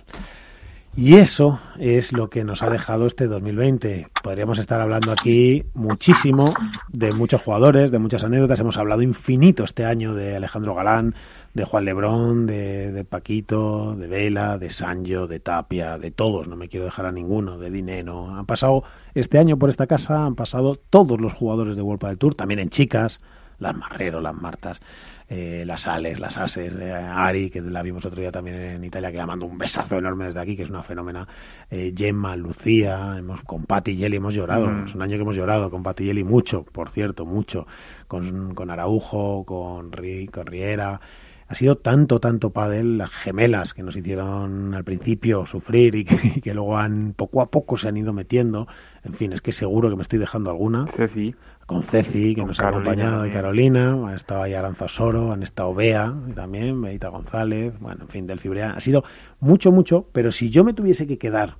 Y 0.97 1.15
eso 1.15 1.59
es 1.77 2.13
lo 2.13 2.29
que 2.29 2.45
nos 2.45 2.63
ha 2.63 2.69
dejado 2.69 3.05
este 3.05 3.27
2020. 3.27 4.07
Podríamos 4.23 4.59
estar 4.59 4.79
hablando 4.79 5.11
aquí 5.11 5.65
muchísimo 5.73 6.53
de 6.87 7.11
muchos 7.11 7.41
jugadores, 7.41 7.91
de 7.91 7.99
muchas 7.99 8.23
anécdotas. 8.23 8.61
Hemos 8.61 8.77
hablado 8.77 9.01
infinito 9.01 9.65
este 9.65 9.83
año 9.83 10.13
de 10.15 10.37
Alejandro 10.37 10.73
Galán, 10.73 11.13
de 11.53 11.65
Juan 11.65 11.83
Lebrón, 11.83 12.45
de, 12.45 13.05
Paquito, 13.09 13.93
de 13.95 14.07
Vela, 14.07 14.57
de 14.57 14.69
Sancho, 14.69 15.27
de 15.27 15.41
Tapia, 15.41 15.97
de 15.97 16.11
todos. 16.11 16.47
No 16.47 16.55
me 16.55 16.69
quiero 16.69 16.85
dejar 16.85 17.07
a 17.07 17.11
ninguno, 17.11 17.57
de 17.57 17.71
Dinero. 17.71 18.29
Han 18.29 18.45
pasado 18.45 18.85
este 19.15 19.37
año 19.37 19.57
por 19.57 19.69
esta 19.69 19.87
casa, 19.87 20.25
han 20.25 20.35
pasado 20.35 20.79
todos 20.89 21.19
los 21.19 21.33
jugadores 21.33 21.75
de 21.75 21.81
World 21.81 22.07
del 22.07 22.17
Tour, 22.17 22.35
también 22.35 22.61
en 22.61 22.69
chicas, 22.69 23.19
las 23.59 23.75
Marrero, 23.75 24.21
las 24.21 24.33
Martas 24.33 24.79
eh, 25.27 25.63
las 25.65 25.87
Ales, 25.87 26.19
las 26.19 26.37
Ases, 26.37 26.73
eh, 26.79 26.93
Ari, 26.93 27.49
que 27.49 27.59
la 27.61 27.81
vimos 27.81 28.05
otro 28.05 28.21
día 28.21 28.31
también 28.31 28.57
en 28.57 28.83
Italia, 28.83 29.11
que 29.11 29.17
la 29.17 29.25
mando 29.25 29.45
un 29.45 29.57
besazo 29.57 29.97
enorme 29.97 30.25
desde 30.25 30.39
aquí, 30.39 30.55
que 30.55 30.63
es 30.63 30.69
una 30.69 30.83
fenómena, 30.83 31.27
eh, 31.71 31.93
Gemma, 31.95 32.35
Lucía, 32.35 33.15
hemos, 33.17 33.41
con 33.41 33.63
Patti 33.63 33.91
y 33.91 34.05
Eli 34.05 34.17
hemos 34.17 34.35
llorado, 34.35 34.67
mm. 34.67 34.85
es 34.85 34.95
un 34.95 35.01
año 35.01 35.15
que 35.15 35.21
hemos 35.23 35.35
llorado 35.35 35.71
con 35.71 35.81
Patti 35.81 36.05
y 36.05 36.09
Eli 36.11 36.23
mucho, 36.23 36.63
por 36.63 36.89
cierto, 36.89 37.25
mucho, 37.25 37.65
con, 38.07 38.53
con 38.53 38.69
Araujo, 38.69 39.45
con, 39.45 39.91
Ri, 39.91 40.27
con 40.27 40.45
Riera, 40.45 41.01
ha 41.47 41.53
sido 41.53 41.77
tanto, 41.77 42.19
tanto 42.19 42.49
pádel, 42.49 42.97
las 42.97 43.11
gemelas 43.11 43.73
que 43.75 43.83
nos 43.83 43.95
hicieron 43.95 44.73
al 44.73 44.83
principio 44.83 45.45
sufrir 45.45 45.93
y 45.95 46.03
que, 46.41 46.53
luego 46.53 46.77
han 46.77 47.13
poco 47.13 47.41
a 47.41 47.51
poco 47.51 47.77
se 47.77 47.87
han 47.87 47.97
ido 47.97 48.13
metiendo. 48.13 48.67
En 49.03 49.13
fin, 49.13 49.31
es 49.31 49.41
que 49.41 49.51
seguro 49.51 49.89
que 49.89 49.95
me 49.95 50.01
estoy 50.01 50.17
dejando 50.17 50.49
alguna. 50.49 50.87
Ceci. 50.87 51.35
Con 51.65 51.81
Ceci, 51.81 52.35
que 52.35 52.43
nos 52.43 52.59
ha 52.59 52.67
acompañado, 52.67 53.25
y 53.25 53.31
Carolina, 53.31 53.97
ha 54.07 54.15
estado 54.15 54.43
ahí 54.43 54.53
Aranza 54.53 54.87
Soro, 54.87 55.31
han 55.31 55.41
estado 55.41 55.73
Bea 55.73 56.13
también, 56.35 56.79
Beita 56.79 57.09
González, 57.09 57.73
bueno, 57.79 58.03
en 58.03 58.09
fin, 58.09 58.27
del 58.27 58.39
Fibrea. 58.39 58.71
Ha 58.71 58.79
sido 58.79 59.03
mucho, 59.39 59.71
mucho, 59.71 60.05
pero 60.11 60.31
si 60.31 60.51
yo 60.51 60.63
me 60.63 60.73
tuviese 60.73 61.07
que 61.07 61.17
quedar 61.17 61.55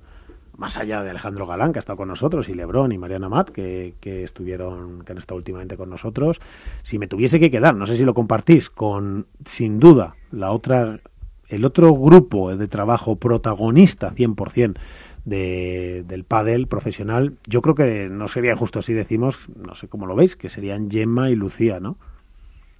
más 0.56 0.78
allá 0.78 1.02
de 1.02 1.10
Alejandro 1.10 1.46
Galán, 1.46 1.72
que 1.72 1.78
ha 1.78 1.80
estado 1.80 1.96
con 1.96 2.08
nosotros, 2.08 2.48
y 2.48 2.54
Lebrón 2.54 2.92
y 2.92 2.98
Mariana 2.98 3.28
Matt, 3.28 3.50
que, 3.50 3.94
que, 4.00 4.22
estuvieron, 4.22 5.02
que 5.04 5.10
han 5.10 5.18
estado 5.18 5.38
últimamente 5.38 5.76
con 5.76 5.90
nosotros, 5.90 6.40
si 6.84 6.98
me 6.98 7.08
tuviese 7.08 7.40
que 7.40 7.50
quedar, 7.50 7.74
no 7.74 7.86
sé 7.86 7.96
si 7.96 8.04
lo 8.04 8.14
compartís, 8.14 8.70
con, 8.70 9.26
sin 9.44 9.80
duda, 9.80 10.14
la 10.30 10.52
otra, 10.52 11.00
el 11.48 11.64
otro 11.64 11.92
grupo 11.92 12.56
de 12.56 12.68
trabajo 12.68 13.16
protagonista 13.16 14.12
100% 14.14 14.76
de, 15.26 16.04
del 16.06 16.24
pádel 16.24 16.66
profesional, 16.66 17.34
yo 17.46 17.60
creo 17.60 17.74
que 17.74 18.08
no 18.08 18.28
sería 18.28 18.56
justo 18.56 18.80
si 18.80 18.94
decimos, 18.94 19.38
no 19.54 19.74
sé 19.74 19.88
cómo 19.88 20.06
lo 20.06 20.16
veis, 20.16 20.36
que 20.36 20.48
serían 20.48 20.90
Gemma 20.90 21.28
y 21.28 21.34
Lucía, 21.34 21.78
¿no? 21.80 21.98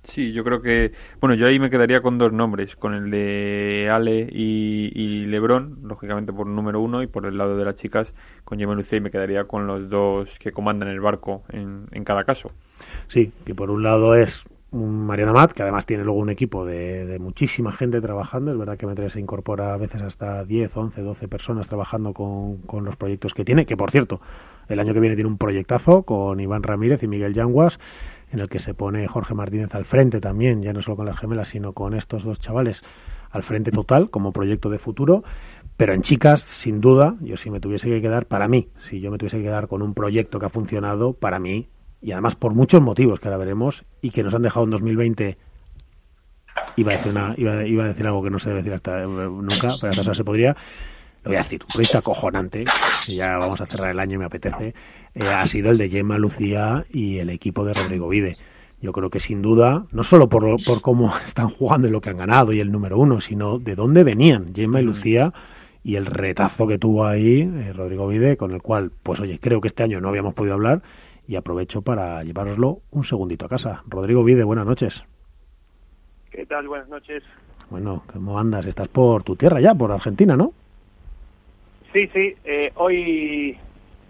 Sí, 0.05 0.33
yo 0.33 0.45
creo 0.45 0.63
que. 0.63 0.93
Bueno, 1.21 1.35
yo 1.35 1.49
ahí 1.49 1.59
me 1.59 1.69
quedaría 1.69 2.01
con 2.01 2.17
dos 2.17 2.33
nombres: 2.33 2.77
con 2.77 2.95
el 2.95 3.11
de 3.11 3.89
Ale 3.91 4.29
y, 4.31 4.93
y 4.95 5.27
Lebron, 5.27 5.81
lógicamente 5.83 6.33
por 6.33 6.47
número 6.47 6.81
uno, 6.81 7.03
y 7.03 7.09
por 7.09 7.27
el 7.27 7.37
lado 7.37 7.57
de 7.57 7.65
las 7.65 7.75
chicas, 7.75 8.15
con 8.45 8.57
Gemma 8.59 8.75
Lucía, 8.75 8.99
y 8.99 9.01
me 9.01 9.11
quedaría 9.11 9.45
con 9.45 9.67
los 9.67 9.91
dos 9.91 10.39
que 10.39 10.53
comandan 10.53 10.91
el 10.91 11.01
barco 11.01 11.43
en, 11.51 11.89
en 11.91 12.05
cada 12.05 12.23
caso. 12.23 12.53
Sí, 13.09 13.33
que 13.45 13.55
por 13.55 13.69
un 13.69 13.83
lado 13.83 14.15
es 14.15 14.45
Mariana 14.77 15.33
Mat, 15.33 15.53
que 15.53 15.63
además 15.63 15.87
tiene 15.87 16.05
luego 16.05 16.19
un 16.19 16.31
equipo 16.31 16.65
de, 16.65 17.07
de 17.07 17.19
muchísima 17.19 17.73
gente 17.73 18.01
trabajando. 18.01 18.53
Es 18.53 18.59
verdad 18.59 18.77
que 18.77 18.87
Metre 18.87 19.11
se 19.11 19.21
incorpora 19.21 19.75
a 19.75 19.77
veces 19.77 20.03
hasta 20.03 20.45
10, 20.45 20.77
11, 20.77 21.03
12 21.03 21.29
personas 21.29 21.69
trabajando 21.69 22.13
con, 22.13 22.59
con 22.59 22.85
los 22.85 22.97
proyectos 22.97 23.35
que 23.35 23.45
tiene, 23.45 23.67
que 23.67 23.77
por 23.77 23.91
cierto, 23.91 24.21
el 24.69 24.81
año 24.81 24.95
que 24.95 25.01
viene 25.01 25.17
tiene 25.17 25.31
un 25.31 25.39
proyectazo 25.39 26.03
con 26.03 26.41
Iván 26.41 26.63
Ramírez 26.63 27.03
y 27.03 27.09
Miguel 27.09 27.35
Yanguas 27.35 27.79
en 28.33 28.41
el 28.41 28.49
que 28.49 28.59
se 28.59 28.75
pone 28.75 29.07
Jorge 29.07 29.35
Martínez 29.35 29.75
al 29.75 29.85
frente 29.85 30.21
también, 30.21 30.63
ya 30.63 30.73
no 30.73 30.83
solo 30.83 30.97
con 30.97 31.07
las 31.07 31.19
gemelas, 31.19 31.49
sino 31.49 31.73
con 31.73 31.95
estos 31.95 32.25
dos 32.25 32.41
chavales 32.41 32.83
al 33.31 33.43
frente 33.43 33.71
total 33.71 34.11
como 34.11 34.33
proyecto 34.33 34.71
de 34.71 34.79
futuro. 34.79 35.23
Pero 35.77 35.93
en 35.93 36.03
chicas, 36.03 36.41
sin 36.43 36.81
duda, 36.81 37.17
yo 37.21 37.37
si 37.37 37.51
me 37.51 37.61
tuviese 37.61 37.89
que 37.89 38.01
quedar, 38.01 38.27
para 38.27 38.49
mí, 38.49 38.69
si 38.89 39.01
yo 39.01 39.11
me 39.11 39.19
tuviese 39.19 39.39
que 39.39 39.45
quedar 39.45 39.69
con 39.69 39.83
un 39.83 39.95
proyecto 39.95 40.41
que 40.41 40.47
ha 40.47 40.51
funcionado, 40.51 41.13
para 41.13 41.39
mí, 41.39 41.69
y 42.07 42.13
además 42.13 42.37
por 42.37 42.55
muchos 42.55 42.81
motivos 42.81 43.19
que 43.19 43.27
ahora 43.27 43.39
veremos, 43.39 43.85
y 44.01 44.11
que 44.11 44.23
nos 44.23 44.33
han 44.33 44.43
dejado 44.43 44.63
en 44.63 44.71
2020 44.71 45.37
iba 46.77 46.93
a 46.93 46.97
decir 46.99 47.11
una, 47.11 47.35
iba, 47.37 47.67
iba, 47.67 47.83
a 47.83 47.89
decir 47.89 48.07
algo 48.07 48.23
que 48.23 48.31
no 48.31 48.39
se 48.39 48.49
debe 48.51 48.63
decir 48.63 48.75
hasta 48.75 49.03
eh, 49.03 49.07
nunca, 49.07 49.75
pero 49.81 49.91
hasta 49.91 50.03
ahora 50.03 50.15
se 50.15 50.23
podría. 50.23 50.57
Lo 51.25 51.31
voy 51.31 51.35
a 51.35 51.43
decir, 51.43 51.65
un 51.65 51.73
proyecto 51.73 51.99
acojonante, 51.99 52.65
y 53.09 53.17
ya 53.17 53.37
vamos 53.39 53.61
a 53.61 53.67
cerrar 53.67 53.91
el 53.91 53.99
año 53.99 54.15
y 54.15 54.19
me 54.19 54.25
apetece, 54.25 54.73
eh, 55.17 55.27
ha 55.27 55.45
sido 55.47 55.73
el 55.73 55.79
de 55.79 55.89
Gemma 55.89 56.17
Lucía 56.17 56.85
y 56.93 57.19
el 57.19 57.29
equipo 57.29 57.65
de 57.65 57.75
Rodrigo 57.75 58.09
Vide. 58.09 58.37
Yo 58.81 58.93
creo 58.93 59.11
que 59.11 59.19
sin 59.19 59.43
duda, 59.43 59.87
no 59.91 60.05
solo 60.05 60.29
por, 60.29 60.63
por 60.65 60.83
cómo 60.83 61.13
están 61.27 61.49
jugando 61.49 61.89
y 61.89 61.91
lo 61.91 62.01
que 62.01 62.11
han 62.11 62.19
ganado 62.19 62.53
y 62.53 62.61
el 62.61 62.71
número 62.71 62.99
uno, 62.99 63.21
sino 63.21 63.59
de 63.59 63.75
dónde 63.75 64.05
venían 64.05 64.55
Gemma 64.55 64.81
y 64.81 64.85
mm. 64.85 64.87
Lucía 64.87 65.33
y 65.83 65.97
el 65.97 66.07
retazo 66.07 66.69
que 66.69 66.79
tuvo 66.79 67.05
ahí 67.05 67.41
eh, 67.41 67.73
Rodrigo 67.73 68.07
Vide, 68.07 68.37
con 68.37 68.53
el 68.53 68.63
cual, 68.63 68.93
pues 69.03 69.19
oye, 69.19 69.41
creo 69.41 69.61
que 69.61 69.67
este 69.67 69.83
año 69.83 70.01
no 70.01 70.11
habíamos 70.11 70.35
podido 70.35 70.55
hablar 70.55 70.83
y 71.27 71.37
aprovecho 71.37 71.83
para 71.83 72.23
llevároslo 72.23 72.81
un 72.91 73.05
segundito 73.05 73.47
a 73.47 73.49
casa. 73.49 73.83
Rodrigo 73.87 74.25
Vide, 74.25 74.45
buenas 74.45 74.67
noches. 74.67 75.03
¿Qué 76.31 76.47
tal? 76.47 76.69
Buenas 76.69 76.89
noches. 76.89 77.23
Bueno, 77.71 78.05
¿cómo 78.13 78.39
andas? 78.39 78.67
Estás 78.67 78.89
por 78.89 79.23
tu 79.23 79.37
tierra 79.37 79.61
ya, 79.61 79.75
por 79.75 79.91
Argentina, 79.91 80.37
¿no? 80.37 80.53
Sí, 81.93 82.07
sí. 82.13 82.35
Eh, 82.45 82.71
hoy 82.77 83.59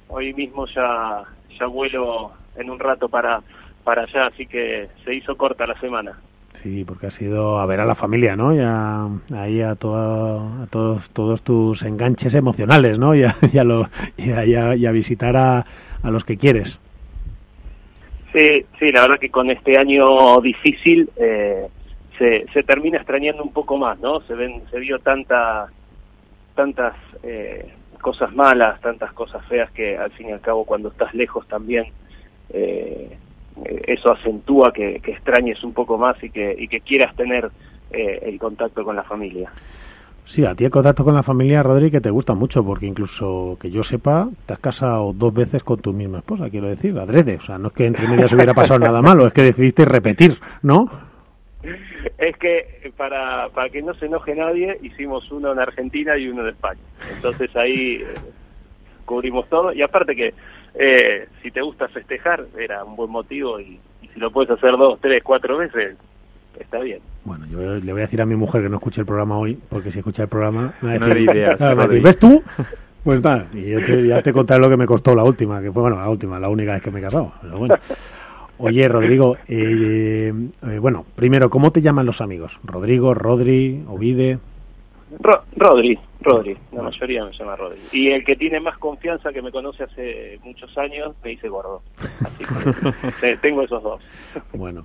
hoy 0.08 0.34
mismo 0.34 0.66
ya, 0.66 1.24
ya 1.58 1.66
vuelo 1.66 2.32
en 2.56 2.70
un 2.70 2.78
rato 2.78 3.08
para, 3.08 3.42
para 3.84 4.02
allá, 4.02 4.26
así 4.26 4.46
que 4.46 4.88
se 5.04 5.14
hizo 5.14 5.36
corta 5.36 5.66
la 5.66 5.78
semana. 5.80 6.18
Sí, 6.54 6.84
porque 6.84 7.08
ha 7.08 7.10
sido 7.10 7.58
a 7.58 7.66
ver 7.66 7.80
a 7.80 7.84
la 7.84 7.94
familia, 7.94 8.34
¿no? 8.34 8.54
Ya 8.54 9.08
ahí 9.38 9.60
a, 9.60 9.74
todo, 9.74 10.62
a 10.62 10.66
todos 10.66 11.10
todos 11.10 11.42
tus 11.42 11.82
enganches 11.82 12.34
emocionales, 12.34 12.98
¿no? 12.98 13.14
Y 13.14 13.24
a, 13.24 13.34
lo, 13.64 13.88
y 14.16 14.54
a, 14.54 14.90
visitar 14.90 15.36
a, 15.36 15.66
a 16.02 16.10
los 16.10 16.24
que 16.24 16.38
quieres. 16.38 16.78
Sí, 18.78 18.92
la 18.92 19.00
verdad 19.00 19.18
que 19.18 19.30
con 19.30 19.50
este 19.50 19.78
año 19.78 20.38
difícil 20.42 21.08
eh, 21.16 21.68
se, 22.18 22.44
se 22.52 22.62
termina 22.64 22.98
extrañando 22.98 23.42
un 23.42 23.52
poco 23.52 23.78
más, 23.78 23.98
¿no? 23.98 24.20
Se 24.22 24.34
ven, 24.34 24.62
se 24.70 24.78
vio 24.78 24.98
tanta, 24.98 25.68
tantas 26.54 26.94
eh, 27.22 27.72
cosas 27.98 28.34
malas, 28.34 28.78
tantas 28.82 29.10
cosas 29.14 29.42
feas 29.46 29.70
que 29.70 29.96
al 29.96 30.10
fin 30.12 30.28
y 30.28 30.32
al 30.32 30.42
cabo 30.42 30.66
cuando 30.66 30.90
estás 30.90 31.14
lejos 31.14 31.48
también 31.48 31.86
eh, 32.50 33.16
eso 33.86 34.12
acentúa 34.12 34.70
que, 34.70 34.96
extrañes 34.96 35.64
un 35.64 35.72
poco 35.72 35.96
más 35.96 36.22
y 36.22 36.28
que, 36.28 36.54
y 36.58 36.68
que 36.68 36.80
quieras 36.82 37.16
tener 37.16 37.50
eh, 37.90 38.20
el 38.22 38.38
contacto 38.38 38.84
con 38.84 38.96
la 38.96 39.04
familia. 39.04 39.50
Sí, 40.26 40.44
a 40.44 40.54
ti 40.54 40.64
el 40.64 40.70
contacto 40.70 41.04
con 41.04 41.14
la 41.14 41.22
familia, 41.22 41.62
Rodri, 41.62 41.90
que 41.90 42.00
te 42.00 42.10
gusta 42.10 42.34
mucho, 42.34 42.64
porque 42.64 42.86
incluso 42.86 43.56
que 43.60 43.70
yo 43.70 43.82
sepa, 43.82 44.28
te 44.44 44.52
has 44.52 44.58
casado 44.58 45.12
dos 45.12 45.32
veces 45.32 45.62
con 45.62 45.80
tu 45.80 45.92
misma 45.92 46.18
esposa, 46.18 46.50
quiero 46.50 46.68
decir, 46.68 46.98
adrede. 46.98 47.36
O 47.36 47.40
sea, 47.42 47.58
no 47.58 47.68
es 47.68 47.74
que 47.74 47.86
entre 47.86 48.08
medias 48.08 48.32
hubiera 48.32 48.52
pasado 48.52 48.80
nada 48.80 49.00
malo, 49.00 49.26
es 49.26 49.32
que 49.32 49.42
decidiste 49.42 49.84
repetir, 49.84 50.38
¿no? 50.62 50.90
es 52.18 52.36
que 52.38 52.92
para, 52.96 53.48
para 53.50 53.68
que 53.70 53.82
no 53.82 53.94
se 53.94 54.06
enoje 54.06 54.34
nadie, 54.34 54.78
hicimos 54.82 55.30
uno 55.30 55.52
en 55.52 55.58
Argentina 55.58 56.16
y 56.16 56.28
uno 56.28 56.42
en 56.42 56.48
España. 56.48 56.80
Entonces 57.14 57.54
ahí 57.56 57.96
eh, 57.96 58.06
cubrimos 59.04 59.48
todo. 59.48 59.72
Y 59.72 59.82
aparte 59.82 60.14
que 60.14 60.34
eh, 60.74 61.28
si 61.42 61.50
te 61.50 61.62
gusta 61.62 61.88
festejar, 61.88 62.46
era 62.58 62.84
un 62.84 62.96
buen 62.96 63.10
motivo 63.10 63.60
y, 63.60 63.80
si 64.12 64.20
lo 64.20 64.30
puedes 64.30 64.50
hacer 64.50 64.76
dos, 64.78 64.98
tres, 65.00 65.22
cuatro 65.22 65.58
veces, 65.58 65.96
está 66.60 66.80
bien. 66.80 67.00
Bueno, 67.24 67.46
yo 67.46 67.58
le 67.76 67.92
voy 67.92 68.02
a 68.02 68.04
decir 68.04 68.20
a 68.22 68.26
mi 68.26 68.36
mujer 68.36 68.62
que 68.62 68.68
no 68.68 68.76
escuche 68.76 69.00
el 69.00 69.06
programa 69.06 69.38
hoy, 69.38 69.58
porque 69.68 69.90
si 69.90 69.98
escucha 69.98 70.22
el 70.22 70.28
programa, 70.28 70.74
me 70.80 70.98
va 70.98 71.06
a 71.06 71.08
decir, 71.08 72.02
¿ves 72.02 72.18
tú? 72.18 72.42
Pues 73.02 73.22
nada, 73.22 73.46
y 73.54 73.70
yo 73.70 73.78
ya 73.80 74.20
te 74.20 74.32
contaré 74.32 74.60
lo 74.60 74.68
que 74.68 74.76
me 74.76 74.86
costó 74.86 75.14
la 75.14 75.22
última, 75.22 75.60
que 75.62 75.70
fue, 75.70 75.82
bueno, 75.82 75.96
la 75.96 76.08
última, 76.08 76.40
la 76.40 76.48
única 76.48 76.72
vez 76.72 76.82
que 76.82 76.90
me 76.90 76.98
he 76.98 77.02
casado. 77.02 77.32
Pero 77.40 77.58
bueno. 77.58 77.76
Oye, 78.58 78.88
Rodrigo, 78.88 79.36
eh, 79.48 80.32
eh, 80.66 80.78
bueno, 80.78 81.04
primero, 81.14 81.50
¿cómo 81.50 81.72
te 81.72 81.82
llaman 81.82 82.06
los 82.06 82.22
amigos? 82.22 82.58
¿Rodrigo, 82.64 83.12
Rodri, 83.12 83.84
Ovide? 83.86 84.38
Rodri, 85.56 85.98
Rodri, 86.20 86.56
la 86.72 86.82
mayoría 86.82 87.24
me 87.24 87.32
llama 87.32 87.56
Rodri. 87.56 87.78
Y 87.92 88.08
el 88.08 88.24
que 88.24 88.36
tiene 88.36 88.60
más 88.60 88.78
confianza, 88.78 89.32
que 89.32 89.42
me 89.42 89.50
conoce 89.50 89.84
hace 89.84 90.38
muchos 90.44 90.76
años, 90.78 91.14
me 91.24 91.30
dice 91.30 91.48
gordo. 91.48 91.82
Así 92.24 92.44
que 93.20 93.36
tengo 93.42 93.62
esos 93.62 93.82
dos. 93.82 94.00
Bueno, 94.52 94.82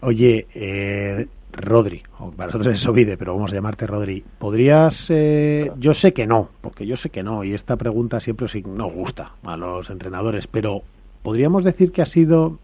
oye, 0.00 0.46
eh, 0.54 1.26
Rodri, 1.52 2.02
para 2.36 2.52
nosotros 2.52 2.74
es 2.74 2.86
Ovide, 2.86 3.16
pero 3.16 3.34
vamos 3.34 3.52
a 3.52 3.54
llamarte 3.54 3.86
Rodri. 3.86 4.24
¿Podrías, 4.38 5.10
eh, 5.10 5.70
yo 5.78 5.94
sé 5.94 6.12
que 6.12 6.26
no, 6.26 6.50
porque 6.60 6.86
yo 6.86 6.96
sé 6.96 7.10
que 7.10 7.22
no, 7.22 7.44
y 7.44 7.54
esta 7.54 7.76
pregunta 7.76 8.20
siempre 8.20 8.46
nos 8.66 8.92
gusta 8.92 9.32
a 9.44 9.56
los 9.56 9.90
entrenadores, 9.90 10.46
pero 10.46 10.82
¿podríamos 11.22 11.64
decir 11.64 11.92
que 11.92 12.02
ha 12.02 12.06
sido 12.06 12.58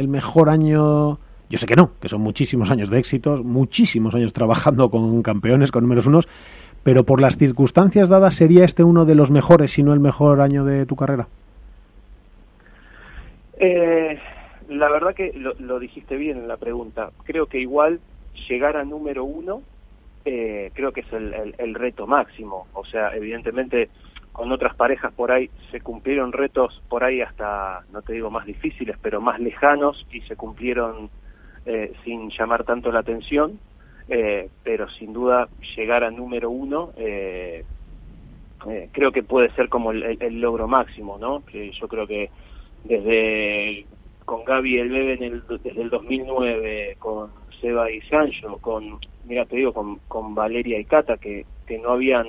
el 0.00 0.08
mejor 0.08 0.48
año. 0.48 1.18
Yo 1.48 1.58
sé 1.58 1.66
que 1.66 1.76
no, 1.76 1.92
que 2.00 2.08
son 2.08 2.20
muchísimos 2.20 2.70
años 2.70 2.90
de 2.90 2.98
éxitos, 2.98 3.44
muchísimos 3.44 4.14
años 4.14 4.32
trabajando 4.32 4.90
con 4.90 5.22
campeones, 5.22 5.72
con 5.72 5.82
números 5.82 6.06
unos, 6.06 6.28
pero 6.82 7.04
por 7.04 7.20
las 7.20 7.36
circunstancias 7.36 8.08
dadas, 8.08 8.36
¿sería 8.36 8.64
este 8.64 8.84
uno 8.84 9.04
de 9.04 9.14
los 9.14 9.30
mejores, 9.30 9.72
si 9.72 9.82
no 9.82 9.92
el 9.92 10.00
mejor 10.00 10.40
año 10.40 10.64
de 10.64 10.86
tu 10.86 10.96
carrera? 10.96 11.28
Eh, 13.58 14.18
la 14.68 14.88
verdad 14.88 15.14
que 15.14 15.32
lo, 15.34 15.78
dijiste 15.78 16.16
bien 16.16 16.38
en 16.38 16.48
la 16.48 16.56
pregunta. 16.56 17.10
Creo 17.24 17.46
que 17.46 17.58
igual 17.58 18.00
llegar 18.48 18.76
a 18.76 18.84
número 18.84 19.24
uno, 19.24 19.62
eh, 20.24 20.70
creo 20.74 20.92
que 20.92 21.00
es 21.00 21.12
el, 21.12 21.74
reto 21.74 22.06
máximo. 22.06 22.66
O 22.72 22.84
sea, 22.84 23.14
evidentemente 23.14 23.90
con 24.32 24.50
otras 24.52 24.74
parejas 24.74 25.12
por 25.12 25.32
ahí 25.32 25.50
se 25.70 25.80
cumplieron 25.80 26.32
retos 26.32 26.80
por 26.88 27.04
ahí 27.04 27.20
hasta, 27.20 27.82
no 27.92 28.00
te 28.00 28.12
digo 28.14 28.30
más 28.30 28.46
difíciles, 28.46 28.96
pero 29.02 29.20
más 29.20 29.40
lejanos 29.40 30.06
y 30.12 30.20
se 30.22 30.36
cumplieron 30.36 31.10
eh, 31.66 31.92
sin 32.04 32.30
llamar 32.30 32.64
tanto 32.64 32.90
la 32.92 33.00
atención. 33.00 33.58
Eh, 34.12 34.48
pero 34.64 34.90
sin 34.90 35.12
duda 35.12 35.48
llegar 35.76 36.02
a 36.02 36.10
número 36.10 36.50
uno 36.50 36.90
eh, 36.96 37.64
eh, 38.68 38.88
creo 38.90 39.12
que 39.12 39.22
puede 39.22 39.50
ser 39.52 39.68
como 39.68 39.92
el, 39.92 40.40
logro 40.40 40.66
máximo, 40.66 41.16
¿no? 41.16 41.44
Yo 41.52 41.86
creo 41.86 42.08
que 42.08 42.28
desde 42.82 43.86
con 44.24 44.44
Gaby 44.44 44.78
el 44.78 44.88
Bebe 44.90 45.14
en 45.14 45.22
el, 45.22 45.42
desde 45.62 45.80
el 45.80 45.90
2009, 45.90 46.96
con 46.98 47.30
Seba 47.60 47.90
y 47.90 48.00
Sancho, 48.02 48.58
con, 48.60 48.98
mira, 49.26 49.44
te 49.46 49.56
digo, 49.56 49.72
con, 49.72 50.00
con 50.08 50.34
Valeria 50.34 50.78
y 50.78 50.84
Cata, 50.84 51.16
que, 51.16 51.46
que 51.66 51.78
no 51.78 51.90
habían 51.90 52.26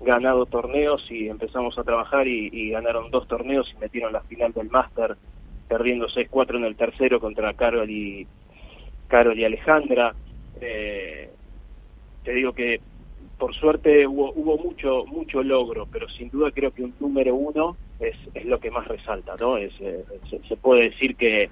ganado 0.00 0.46
torneos 0.46 1.04
y 1.10 1.28
empezamos 1.28 1.78
a 1.78 1.84
trabajar 1.84 2.28
y, 2.28 2.70
ganaron 2.70 3.10
dos 3.10 3.26
torneos 3.26 3.72
y 3.74 3.80
metieron 3.80 4.12
la 4.12 4.20
final 4.22 4.52
del 4.52 4.70
Máster, 4.70 5.16
perdiendo 5.68 6.06
6-4 6.06 6.56
en 6.56 6.64
el 6.64 6.76
tercero 6.76 7.20
contra 7.20 7.54
Carol 7.54 7.90
y, 7.90 8.26
Carol 9.08 9.38
y 9.38 9.44
Alejandra. 9.44 10.14
Eh, 10.60 11.30
te 12.24 12.32
digo 12.32 12.52
que 12.52 12.80
por 13.38 13.54
suerte 13.54 14.06
hubo, 14.06 14.32
hubo 14.32 14.58
mucho 14.58 15.04
mucho 15.06 15.42
logro, 15.42 15.86
pero 15.90 16.08
sin 16.08 16.28
duda 16.30 16.50
creo 16.50 16.72
que 16.72 16.82
un 16.82 16.94
número 16.98 17.34
uno 17.34 17.76
es, 18.00 18.16
es 18.34 18.44
lo 18.44 18.60
que 18.60 18.70
más 18.70 18.86
resalta, 18.86 19.34
¿no? 19.38 19.56
Es, 19.56 19.72
eh, 19.80 20.04
se, 20.48 20.56
puede 20.56 20.90
decir 20.90 21.16
que, 21.16 21.50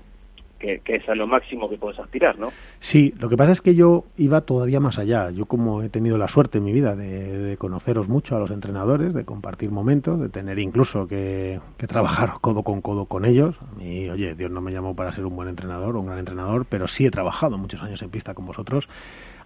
que, 0.59 0.81
es 0.85 1.09
a 1.09 1.14
lo 1.14 1.27
máximo 1.27 1.69
que 1.69 1.77
puedes 1.77 1.99
aspirar, 1.99 2.38
¿no? 2.38 2.51
Sí, 2.81 3.14
lo 3.19 3.29
que 3.29 3.37
pasa 3.37 3.53
es 3.53 3.61
que 3.61 3.75
yo 3.75 4.05
iba 4.16 4.40
todavía 4.42 4.81
más 4.81 4.99
allá. 4.99 5.31
Yo 5.31 5.47
como 5.47 5.83
he 5.83 5.88
tenido 5.88 6.19
la 6.19 6.29
suerte 6.29 6.59
en 6.59 6.64
mi 6.64 6.73
vida 6.73 6.97
de, 6.97 7.57
conoceros 7.59 8.09
mucho 8.09 8.37
a 8.37 8.38
los 8.38 8.51
entrenadores, 8.51 9.14
de 9.14 9.25
compartir 9.25 9.71
momentos, 9.71 10.21
de 10.21 10.29
tener 10.29 10.59
incluso 10.59 11.07
que, 11.07 11.61
trabajar 11.87 12.31
codo 12.40 12.62
con 12.62 12.81
codo 12.81 13.07
con 13.07 13.25
ellos. 13.25 13.57
Y 13.81 14.09
oye, 14.09 14.35
Dios 14.35 14.51
no 14.51 14.61
me 14.61 14.73
llamó 14.73 14.95
para 14.95 15.12
ser 15.12 15.25
un 15.27 15.37
buen 15.37 15.49
entrenador 15.49 15.97
o 15.97 16.01
un 16.01 16.07
gran 16.07 16.19
entrenador, 16.19 16.66
pero 16.69 16.87
sí 16.87 17.07
he 17.07 17.11
trabajado 17.11 17.59
muchos 17.59 17.83
años 17.83 18.03
en 18.03 18.11
pista 18.11 18.35
con 18.35 18.47
vosotros. 18.47 18.88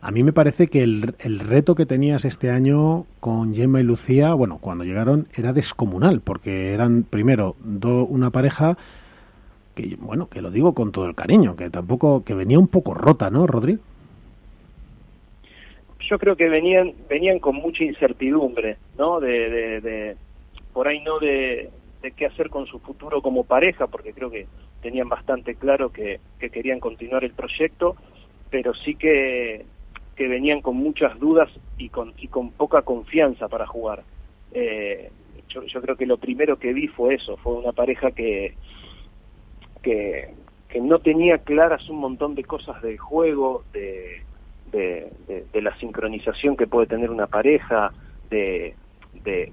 A 0.03 0.11
mí 0.11 0.23
me 0.23 0.33
parece 0.33 0.69
que 0.69 0.83
el, 0.83 1.15
el, 1.19 1.41
reto 1.41 1.75
que 1.75 1.85
tenías 1.85 2.25
este 2.25 2.51
año 2.51 3.05
con 3.21 3.53
Gemma 3.53 3.81
y 3.81 3.83
Lucía, 3.83 4.33
bueno, 4.33 4.57
cuando 4.59 4.85
llegaron 4.85 5.29
era 5.35 5.53
descomunal, 5.53 6.23
porque 6.23 6.73
eran 6.73 7.03
primero 7.03 7.55
do, 7.63 8.07
una 8.07 8.31
pareja 8.31 8.79
bueno, 9.99 10.29
que 10.29 10.43
lo 10.43 10.51
digo 10.51 10.75
con 10.75 10.93
todo 10.93 11.07
el 11.07 11.15
cariño, 11.15 11.57
que 11.57 11.71
tampoco, 11.71 12.25
que 12.25 12.35
venía 12.35 12.59
un 12.59 12.69
poco 12.69 12.95
rota, 12.95 13.31
¿no, 13.31 13.47
Rodri? 13.47 13.79
Yo 16.01 16.19
creo 16.19 16.37
que 16.37 16.49
venían, 16.49 16.93
venían 17.09 17.39
con 17.39 17.57
mucha 17.57 17.85
incertidumbre, 17.85 18.79
¿no? 18.99 19.21
De, 19.21 19.51
de, 19.51 19.81
de 19.81 20.17
por 20.73 20.89
ahí 20.89 21.01
no 21.01 21.19
de, 21.19 21.71
de 22.03 22.13
qué 22.13 22.27
hacer 22.27 22.51
con 22.51 22.67
su 22.67 22.79
futuro 22.81 23.23
como 23.23 23.45
pareja, 23.45 23.87
porque 23.87 24.13
creo 24.13 24.31
que 24.31 24.47
tenían 24.83 25.09
bastante 25.09 25.55
claro 25.55 25.91
que, 25.91 26.21
que 26.39 26.51
querían 26.51 26.81
continuar 26.81 27.25
el 27.25 27.33
proyecto, 27.33 27.97
pero 28.51 28.75
sí 28.75 28.95
que 28.95 29.65
que 30.21 30.29
venían 30.29 30.61
con 30.61 30.77
muchas 30.77 31.19
dudas 31.19 31.49
y 31.79 31.89
con, 31.89 32.13
y 32.19 32.29
con 32.29 32.51
poca 32.51 32.83
confianza 32.83 33.49
para 33.49 33.67
jugar. 33.67 34.03
Eh, 34.53 35.11
yo, 35.49 35.63
yo, 35.65 35.81
creo 35.81 35.97
que 35.97 36.05
lo 36.05 36.19
primero 36.19 36.59
que 36.59 36.75
vi 36.75 36.89
fue 36.89 37.15
eso, 37.15 37.39
fue 37.39 37.55
una 37.55 37.73
pareja 37.73 38.11
que, 38.11 38.53
que, 39.83 40.35
que 40.69 40.81
no 40.81 40.99
tenía 40.99 41.39
claras 41.39 41.89
un 41.89 41.99
montón 41.99 42.35
de 42.35 42.45
cosas 42.45 42.81
del 42.83 42.99
juego, 42.99 43.65
de, 43.73 44.23
de, 44.73 45.13
de, 45.53 45.63
la 45.63 45.77
sincronización 45.79 46.57
que 46.57 46.67
puede 46.67 46.87
tener 46.87 47.11
una 47.11 47.27
pareja, 47.27 47.93
de, 48.31 48.75
de, 49.25 49.53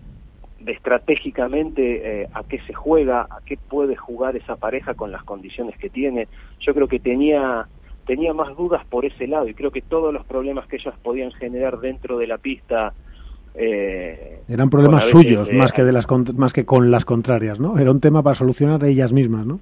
estratégicamente 0.65 2.21
eh, 2.21 2.29
a 2.33 2.43
qué 2.43 2.59
se 2.61 2.73
juega, 2.73 3.21
a 3.21 3.39
qué 3.45 3.57
puede 3.57 3.95
jugar 3.95 4.35
esa 4.35 4.55
pareja 4.55 4.93
con 4.93 5.11
las 5.11 5.23
condiciones 5.23 5.77
que 5.77 5.89
tiene. 5.89 6.27
Yo 6.59 6.73
creo 6.73 6.87
que 6.87 6.99
tenía 6.99 7.67
tenía 8.07 8.33
más 8.33 8.55
dudas 8.55 8.83
por 8.85 9.05
ese 9.05 9.27
lado 9.27 9.47
y 9.47 9.53
creo 9.53 9.69
que 9.69 9.81
todos 9.81 10.13
los 10.13 10.25
problemas 10.25 10.65
que 10.67 10.77
ellas 10.77 10.95
podían 11.03 11.31
generar 11.33 11.79
dentro 11.79 12.17
de 12.17 12.25
la 12.25 12.37
pista 12.37 12.93
eh, 13.53 14.39
eran 14.47 14.69
problemas 14.69 15.03
suyos 15.05 15.51
más 15.51 15.73
que 15.73 15.83
de 15.83 15.91
las 15.91 16.07
más 16.35 16.53
que 16.53 16.65
con 16.65 16.89
las 16.89 17.03
contrarias 17.03 17.59
no 17.59 17.77
era 17.77 17.91
un 17.91 17.99
tema 17.99 18.23
para 18.23 18.35
solucionar 18.35 18.83
ellas 18.85 19.11
mismas 19.11 19.45
no 19.45 19.59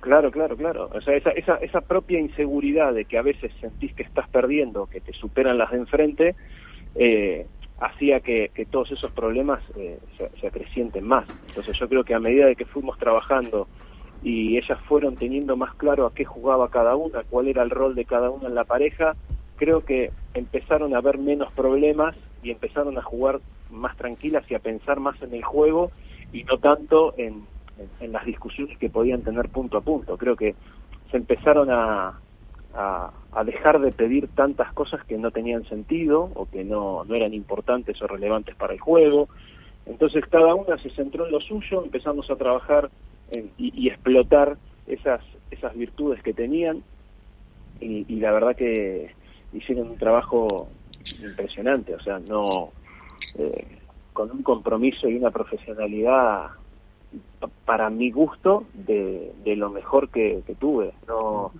claro 0.00 0.30
claro 0.30 0.56
claro. 0.56 0.90
O 0.92 1.00
sea 1.00 1.14
esa, 1.16 1.30
esa, 1.30 1.56
esa 1.56 1.80
propia 1.80 2.18
inseguridad 2.18 2.92
de 2.92 3.04
que 3.04 3.18
a 3.18 3.22
veces 3.22 3.52
sentís 3.60 3.94
que 3.94 4.02
estás 4.02 4.28
perdiendo 4.28 4.86
que 4.86 5.00
te 5.00 5.12
superan 5.12 5.58
las 5.58 5.70
de 5.70 5.76
enfrente 5.78 6.34
eh, 6.94 7.46
hacía 7.78 8.20
que, 8.20 8.50
todos 8.70 8.92
esos 8.92 9.10
problemas 9.12 9.62
eh, 9.76 9.98
se, 10.18 10.28
se 10.40 10.46
acrecienten 10.46 11.06
más. 11.06 11.26
Entonces 11.48 11.78
yo 11.78 11.88
creo 11.88 12.04
que 12.04 12.14
a 12.14 12.20
medida 12.20 12.46
de 12.46 12.56
que 12.56 12.66
fuimos 12.66 12.98
trabajando 12.98 13.68
y 14.22 14.58
ellas 14.58 14.78
fueron 14.86 15.14
teniendo 15.16 15.56
más 15.56 15.74
claro 15.74 16.06
a 16.06 16.14
qué 16.14 16.24
jugaba 16.24 16.68
cada 16.68 16.94
una, 16.94 17.22
cuál 17.22 17.48
era 17.48 17.62
el 17.62 17.70
rol 17.70 17.94
de 17.94 18.04
cada 18.04 18.30
una 18.30 18.48
en 18.48 18.54
la 18.54 18.64
pareja, 18.64 19.16
creo 19.56 19.84
que 19.84 20.10
empezaron 20.34 20.94
a 20.94 21.00
ver 21.00 21.18
menos 21.18 21.52
problemas 21.52 22.16
y 22.42 22.50
empezaron 22.50 22.98
a 22.98 23.02
jugar 23.02 23.40
más 23.70 23.96
tranquilas 23.96 24.44
y 24.50 24.54
a 24.54 24.58
pensar 24.58 25.00
más 25.00 25.20
en 25.22 25.34
el 25.34 25.44
juego 25.44 25.90
y 26.32 26.44
no 26.44 26.58
tanto 26.58 27.14
en, 27.16 27.44
en, 28.00 28.12
las 28.12 28.24
discusiones 28.24 28.76
que 28.78 28.90
podían 28.90 29.22
tener 29.22 29.48
punto 29.48 29.78
a 29.78 29.80
punto. 29.80 30.16
Creo 30.16 30.36
que 30.36 30.54
se 31.10 31.16
empezaron 31.16 31.70
a, 31.70 32.18
a, 32.74 33.44
dejar 33.44 33.80
de 33.80 33.92
pedir 33.92 34.28
tantas 34.28 34.72
cosas 34.72 35.04
que 35.04 35.18
no 35.18 35.30
tenían 35.30 35.64
sentido 35.64 36.30
o 36.34 36.48
que 36.48 36.64
no, 36.64 37.04
no 37.04 37.14
eran 37.14 37.34
importantes 37.34 38.00
o 38.02 38.06
relevantes 38.06 38.54
para 38.54 38.72
el 38.72 38.80
juego. 38.80 39.28
Entonces 39.86 40.24
cada 40.26 40.54
una 40.54 40.78
se 40.78 40.90
centró 40.90 41.26
en 41.26 41.32
lo 41.32 41.40
suyo, 41.40 41.82
empezamos 41.82 42.30
a 42.30 42.36
trabajar 42.36 42.90
y, 43.58 43.88
explotar 43.88 44.56
esas, 44.86 45.20
esas 45.50 45.74
virtudes 45.74 46.22
que 46.22 46.32
tenían 46.32 46.82
y, 47.80 48.16
la 48.16 48.32
verdad 48.32 48.56
que 48.56 49.14
hicieron 49.54 49.90
un 49.90 49.96
trabajo 49.96 50.68
impresionante, 51.22 51.94
o 51.94 52.00
sea, 52.00 52.18
no 52.18 52.70
eh, 53.38 53.66
con 54.12 54.30
un 54.30 54.42
compromiso 54.42 55.08
y 55.08 55.16
una 55.16 55.30
profesionalidad 55.30 56.50
para 57.64 57.90
mi 57.90 58.10
gusto 58.10 58.64
de, 58.74 59.32
de 59.44 59.56
lo 59.56 59.70
mejor 59.70 60.08
que, 60.08 60.42
tuve. 60.58 60.92
No, 61.08 61.52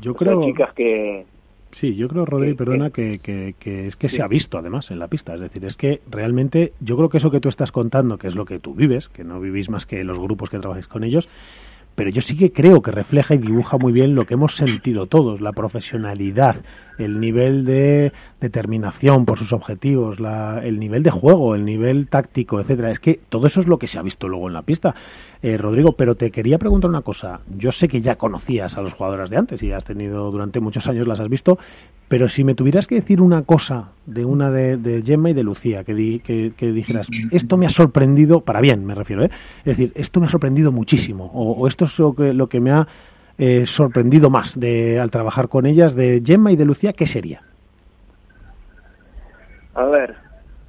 yo 0.00 0.14
creo 0.14 0.42
chicas 0.44 0.72
que 0.74 1.24
Sí, 1.72 1.96
yo 1.96 2.06
creo, 2.06 2.26
Rodri, 2.26 2.52
perdona, 2.52 2.90
que, 2.90 3.18
que, 3.18 3.86
es 3.86 3.96
que 3.96 4.08
se 4.10 4.22
ha 4.22 4.28
visto 4.28 4.58
además 4.58 4.90
en 4.90 4.98
la 4.98 5.08
pista. 5.08 5.34
Es 5.34 5.40
decir, 5.40 5.64
es 5.64 5.78
que 5.78 6.02
realmente 6.10 6.74
yo 6.80 6.96
creo 6.96 7.08
que 7.08 7.16
eso 7.16 7.30
que 7.30 7.40
tú 7.40 7.48
estás 7.48 7.72
contando, 7.72 8.18
que 8.18 8.28
es 8.28 8.34
lo 8.34 8.44
que 8.44 8.58
tú 8.58 8.74
vives, 8.74 9.08
que 9.08 9.24
no 9.24 9.40
vivís 9.40 9.70
más 9.70 9.86
que 9.86 10.04
los 10.04 10.18
grupos 10.18 10.50
que 10.50 10.58
trabajáis 10.58 10.86
con 10.86 11.02
ellos, 11.02 11.30
pero 11.94 12.10
yo 12.10 12.20
sí 12.20 12.36
que 12.36 12.52
creo 12.52 12.82
que 12.82 12.90
refleja 12.90 13.34
y 13.34 13.38
dibuja 13.38 13.78
muy 13.78 13.92
bien 13.92 14.14
lo 14.14 14.26
que 14.26 14.34
hemos 14.34 14.56
sentido 14.56 15.06
todos, 15.06 15.40
la 15.40 15.52
profesionalidad, 15.52 16.56
el 16.98 17.20
nivel 17.20 17.64
de 17.64 18.12
determinación 18.40 19.24
por 19.24 19.38
sus 19.38 19.52
objetivos, 19.52 20.20
la, 20.20 20.60
el 20.64 20.78
nivel 20.78 21.02
de 21.02 21.10
juego, 21.10 21.54
el 21.54 21.64
nivel 21.64 22.08
táctico, 22.08 22.60
etcétera. 22.60 22.90
Es 22.90 23.00
que 23.00 23.20
todo 23.28 23.46
eso 23.46 23.60
es 23.60 23.66
lo 23.66 23.78
que 23.78 23.86
se 23.86 23.98
ha 23.98 24.02
visto 24.02 24.28
luego 24.28 24.48
en 24.48 24.54
la 24.54 24.62
pista. 24.62 24.94
Eh, 25.42 25.56
Rodrigo, 25.56 25.92
pero 25.96 26.14
te 26.14 26.30
quería 26.30 26.58
preguntar 26.58 26.88
una 26.88 27.02
cosa. 27.02 27.40
Yo 27.56 27.72
sé 27.72 27.88
que 27.88 28.00
ya 28.00 28.16
conocías 28.16 28.76
a 28.78 28.82
los 28.82 28.94
jugadores 28.94 29.30
de 29.30 29.36
antes 29.36 29.62
y 29.62 29.72
has 29.72 29.84
tenido 29.84 30.30
durante 30.30 30.60
muchos 30.60 30.86
años 30.86 31.06
las 31.06 31.20
has 31.20 31.28
visto, 31.28 31.58
pero 32.12 32.28
si 32.28 32.44
me 32.44 32.54
tuvieras 32.54 32.86
que 32.86 32.96
decir 32.96 33.22
una 33.22 33.44
cosa 33.44 33.92
de 34.04 34.26
una 34.26 34.50
de, 34.50 35.02
Gemma 35.02 35.30
y 35.30 35.32
de 35.32 35.42
Lucía, 35.42 35.82
que, 35.82 36.20
que, 36.22 36.66
dijeras, 36.66 37.08
esto 37.30 37.56
me 37.56 37.64
ha 37.64 37.70
sorprendido, 37.70 38.42
para 38.42 38.60
bien 38.60 38.84
me 38.84 38.94
refiero, 38.94 39.24
¿eh? 39.24 39.30
es 39.60 39.78
decir, 39.78 39.92
esto 39.94 40.20
me 40.20 40.26
ha 40.26 40.28
sorprendido 40.28 40.72
muchísimo, 40.72 41.30
o, 41.32 41.66
esto 41.66 41.86
es 41.86 41.98
lo 41.98 42.14
que, 42.14 42.34
lo 42.34 42.48
que 42.48 42.60
me 42.60 42.70
ha 42.70 42.86
eh, 43.38 43.64
sorprendido 43.64 44.28
más 44.28 44.60
de, 44.60 45.00
al 45.00 45.10
trabajar 45.10 45.48
con 45.48 45.64
ellas, 45.64 45.94
de 45.94 46.20
Gemma 46.22 46.52
y 46.52 46.56
de 46.56 46.66
Lucía, 46.66 46.92
¿qué 46.92 47.06
sería? 47.06 47.40
A 49.72 49.86
ver, 49.86 50.14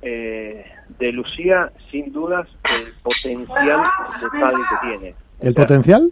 eh, 0.01 0.63
de 0.97 1.11
Lucía, 1.11 1.73
sin 1.91 2.13
dudas, 2.13 2.47
el 2.63 2.93
potencial 3.03 3.81
de 4.21 4.39
padre 4.39 4.61
que 4.69 4.87
tiene. 4.87 5.15
¿El 5.41 5.53
potencial? 5.53 6.09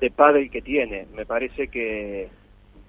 de 0.00 0.10
padre 0.10 0.48
que 0.48 0.60
tiene. 0.60 1.06
Me 1.14 1.24
parece 1.24 1.68
que 1.68 2.28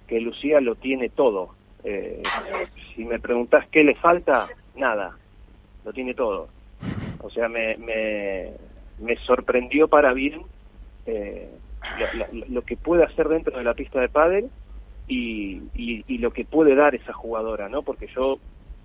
que 0.06 0.20
Lucía 0.20 0.60
lo 0.60 0.74
tiene 0.74 1.08
todo. 1.08 1.54
Eh, 1.84 2.22
si 2.94 3.04
me 3.04 3.18
preguntas 3.18 3.66
qué 3.70 3.84
le 3.84 3.94
falta, 3.94 4.48
nada, 4.74 5.16
lo 5.84 5.92
tiene 5.92 6.14
todo. 6.14 6.48
O 7.20 7.30
sea, 7.30 7.48
me, 7.48 7.76
me, 7.76 8.52
me 8.98 9.16
sorprendió 9.16 9.88
para 9.88 10.12
bien 10.12 10.42
eh, 11.06 11.48
lo, 12.48 12.62
que 12.62 12.76
puede 12.76 13.04
hacer 13.04 13.28
dentro 13.28 13.56
de 13.56 13.64
la 13.64 13.74
pista 13.74 14.00
de 14.00 14.08
pádel 14.08 14.50
y, 15.06 15.62
y, 15.74 16.18
lo 16.18 16.32
que 16.32 16.44
puede 16.44 16.74
dar 16.74 16.94
esa 16.94 17.12
jugadora, 17.12 17.68
¿no? 17.68 17.82
Porque 17.82 18.06
yo 18.14 18.38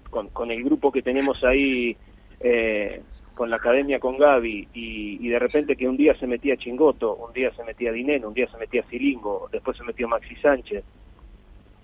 con, 0.10 0.52
el 0.52 0.64
grupo 0.64 0.92
que 0.92 1.02
tenemos 1.02 1.44
ahí, 1.44 1.96
eh, 2.42 3.02
con 3.36 3.50
la 3.50 3.56
academia 3.56 4.00
con 4.00 4.18
Gaby, 4.18 4.68
y, 4.74 5.28
de 5.28 5.40
repente 5.40 5.76
que 5.76 5.88
un 5.88 5.96
día 5.96 6.14
se 6.16 6.28
metía 6.28 6.58
Chingoto, 6.58 7.16
un 7.16 7.32
día 7.32 7.54
se 7.54 7.64
metía 7.64 7.92
Dineno, 7.92 8.28
un 8.28 8.34
día 8.34 8.50
se 8.52 8.58
metía 8.58 8.84
Silingo, 8.90 9.48
después 9.52 9.78
se 9.78 9.84
metió 9.84 10.08
Maxi 10.08 10.36
Sánchez, 10.36 10.84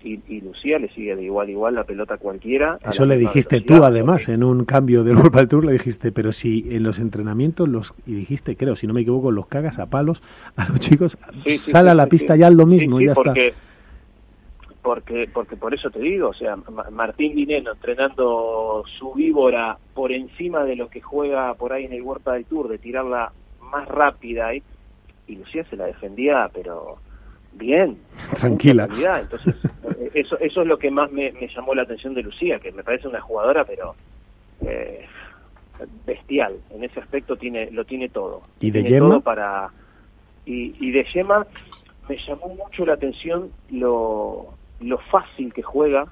y, 0.06 0.40
Lucía 0.40 0.78
le 0.78 0.88
sigue 0.90 1.16
de 1.16 1.24
igual 1.24 1.50
igual 1.50 1.74
la 1.74 1.84
pelota 1.84 2.16
cualquiera. 2.16 2.78
Eso 2.88 3.04
le 3.04 3.16
dijiste 3.16 3.60
tú 3.60 3.82
además 3.84 4.28
en 4.28 4.44
un 4.44 4.64
cambio 4.64 5.02
del 5.02 5.16
World 5.16 5.34
del 5.34 5.48
Tour 5.48 5.64
le 5.64 5.72
dijiste, 5.72 6.12
pero 6.12 6.32
si 6.32 6.64
en 6.70 6.82
los 6.84 6.98
entrenamientos 6.98 7.68
los 7.68 7.94
y 8.06 8.14
dijiste, 8.14 8.56
creo, 8.56 8.76
si 8.76 8.86
no 8.86 8.94
me 8.94 9.00
equivoco, 9.00 9.30
los 9.30 9.46
cagas 9.46 9.78
a 9.78 9.86
palos 9.86 10.22
a 10.56 10.68
los 10.68 10.78
chicos, 10.78 11.18
sale 11.58 11.90
a 11.90 11.94
la 11.94 12.06
pista 12.06 12.36
ya 12.36 12.50
lo 12.50 12.66
mismo, 12.66 13.00
ya 13.00 13.14
porque, 13.14 13.48
está. 13.48 13.60
Porque 14.82 15.28
porque 15.32 15.56
por 15.56 15.74
eso 15.74 15.90
te 15.90 15.98
digo, 15.98 16.28
o 16.28 16.34
sea, 16.34 16.56
Martín 16.92 17.34
Vineno 17.34 17.72
entrenando 17.72 18.84
su 18.98 19.12
víbora 19.14 19.76
por 19.94 20.12
encima 20.12 20.64
de 20.64 20.76
lo 20.76 20.88
que 20.88 21.00
juega 21.00 21.54
por 21.54 21.72
ahí 21.72 21.84
en 21.84 21.92
el 21.92 22.02
Huerta 22.02 22.34
del 22.34 22.44
Tour, 22.44 22.68
de 22.68 22.78
tirarla 22.78 23.32
más 23.60 23.88
rápida 23.88 24.54
y, 24.54 24.62
y 25.26 25.36
Lucía 25.36 25.64
se 25.64 25.76
la 25.76 25.86
defendía, 25.86 26.48
pero 26.54 26.98
bien, 27.58 27.98
tranquila. 28.38 28.88
Entonces, 29.20 29.54
eso, 30.14 30.38
eso 30.38 30.62
es 30.62 30.66
lo 30.66 30.78
que 30.78 30.90
más 30.90 31.10
me, 31.10 31.32
llamó 31.54 31.74
la 31.74 31.82
atención 31.82 32.14
de 32.14 32.22
Lucía, 32.22 32.58
que 32.58 32.72
me 32.72 32.82
parece 32.82 33.08
una 33.08 33.20
jugadora, 33.20 33.64
pero 33.64 33.94
eh, 34.64 35.06
bestial. 36.04 36.56
En 36.70 36.84
ese 36.84 37.00
aspecto 37.00 37.36
tiene 37.36 37.70
lo 37.70 37.84
tiene 37.84 38.08
todo. 38.08 38.42
¿Y 38.60 38.70
de 38.70 38.84
Yema? 38.84 39.20
para 39.20 39.70
y, 40.44 40.74
y 40.80 40.90
de 40.92 41.04
Yema 41.04 41.46
me 42.08 42.16
llamó 42.18 42.48
mucho 42.48 42.86
la 42.86 42.94
atención 42.94 43.50
lo, 43.70 44.54
lo 44.80 44.98
fácil 45.10 45.52
que 45.52 45.62
juega, 45.62 46.06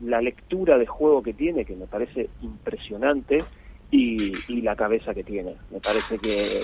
la 0.00 0.20
lectura 0.20 0.78
de 0.78 0.86
juego 0.86 1.22
que 1.22 1.32
tiene, 1.32 1.64
que 1.64 1.76
me 1.76 1.86
parece 1.86 2.28
impresionante, 2.42 3.44
y, 3.90 4.32
y 4.48 4.62
la 4.62 4.74
cabeza 4.74 5.14
que 5.14 5.22
tiene. 5.22 5.54
Me 5.70 5.80
parece 5.80 6.18
que, 6.18 6.60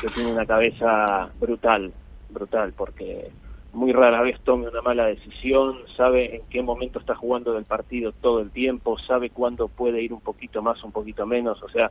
que 0.00 0.08
tiene 0.08 0.32
una 0.32 0.44
cabeza 0.44 1.30
brutal 1.40 1.92
brutal, 2.30 2.72
porque 2.76 3.30
muy 3.78 3.92
rara 3.92 4.20
vez 4.22 4.38
tome 4.40 4.68
una 4.68 4.82
mala 4.82 5.06
decisión, 5.06 5.76
sabe 5.96 6.36
en 6.36 6.42
qué 6.50 6.62
momento 6.62 6.98
está 6.98 7.14
jugando 7.14 7.54
del 7.54 7.64
partido 7.64 8.12
todo 8.12 8.40
el 8.40 8.50
tiempo, 8.50 8.98
sabe 8.98 9.30
cuándo 9.30 9.68
puede 9.68 10.02
ir 10.02 10.12
un 10.12 10.20
poquito 10.20 10.60
más, 10.60 10.82
un 10.82 10.92
poquito 10.92 11.24
menos, 11.26 11.62
o 11.62 11.68
sea, 11.68 11.90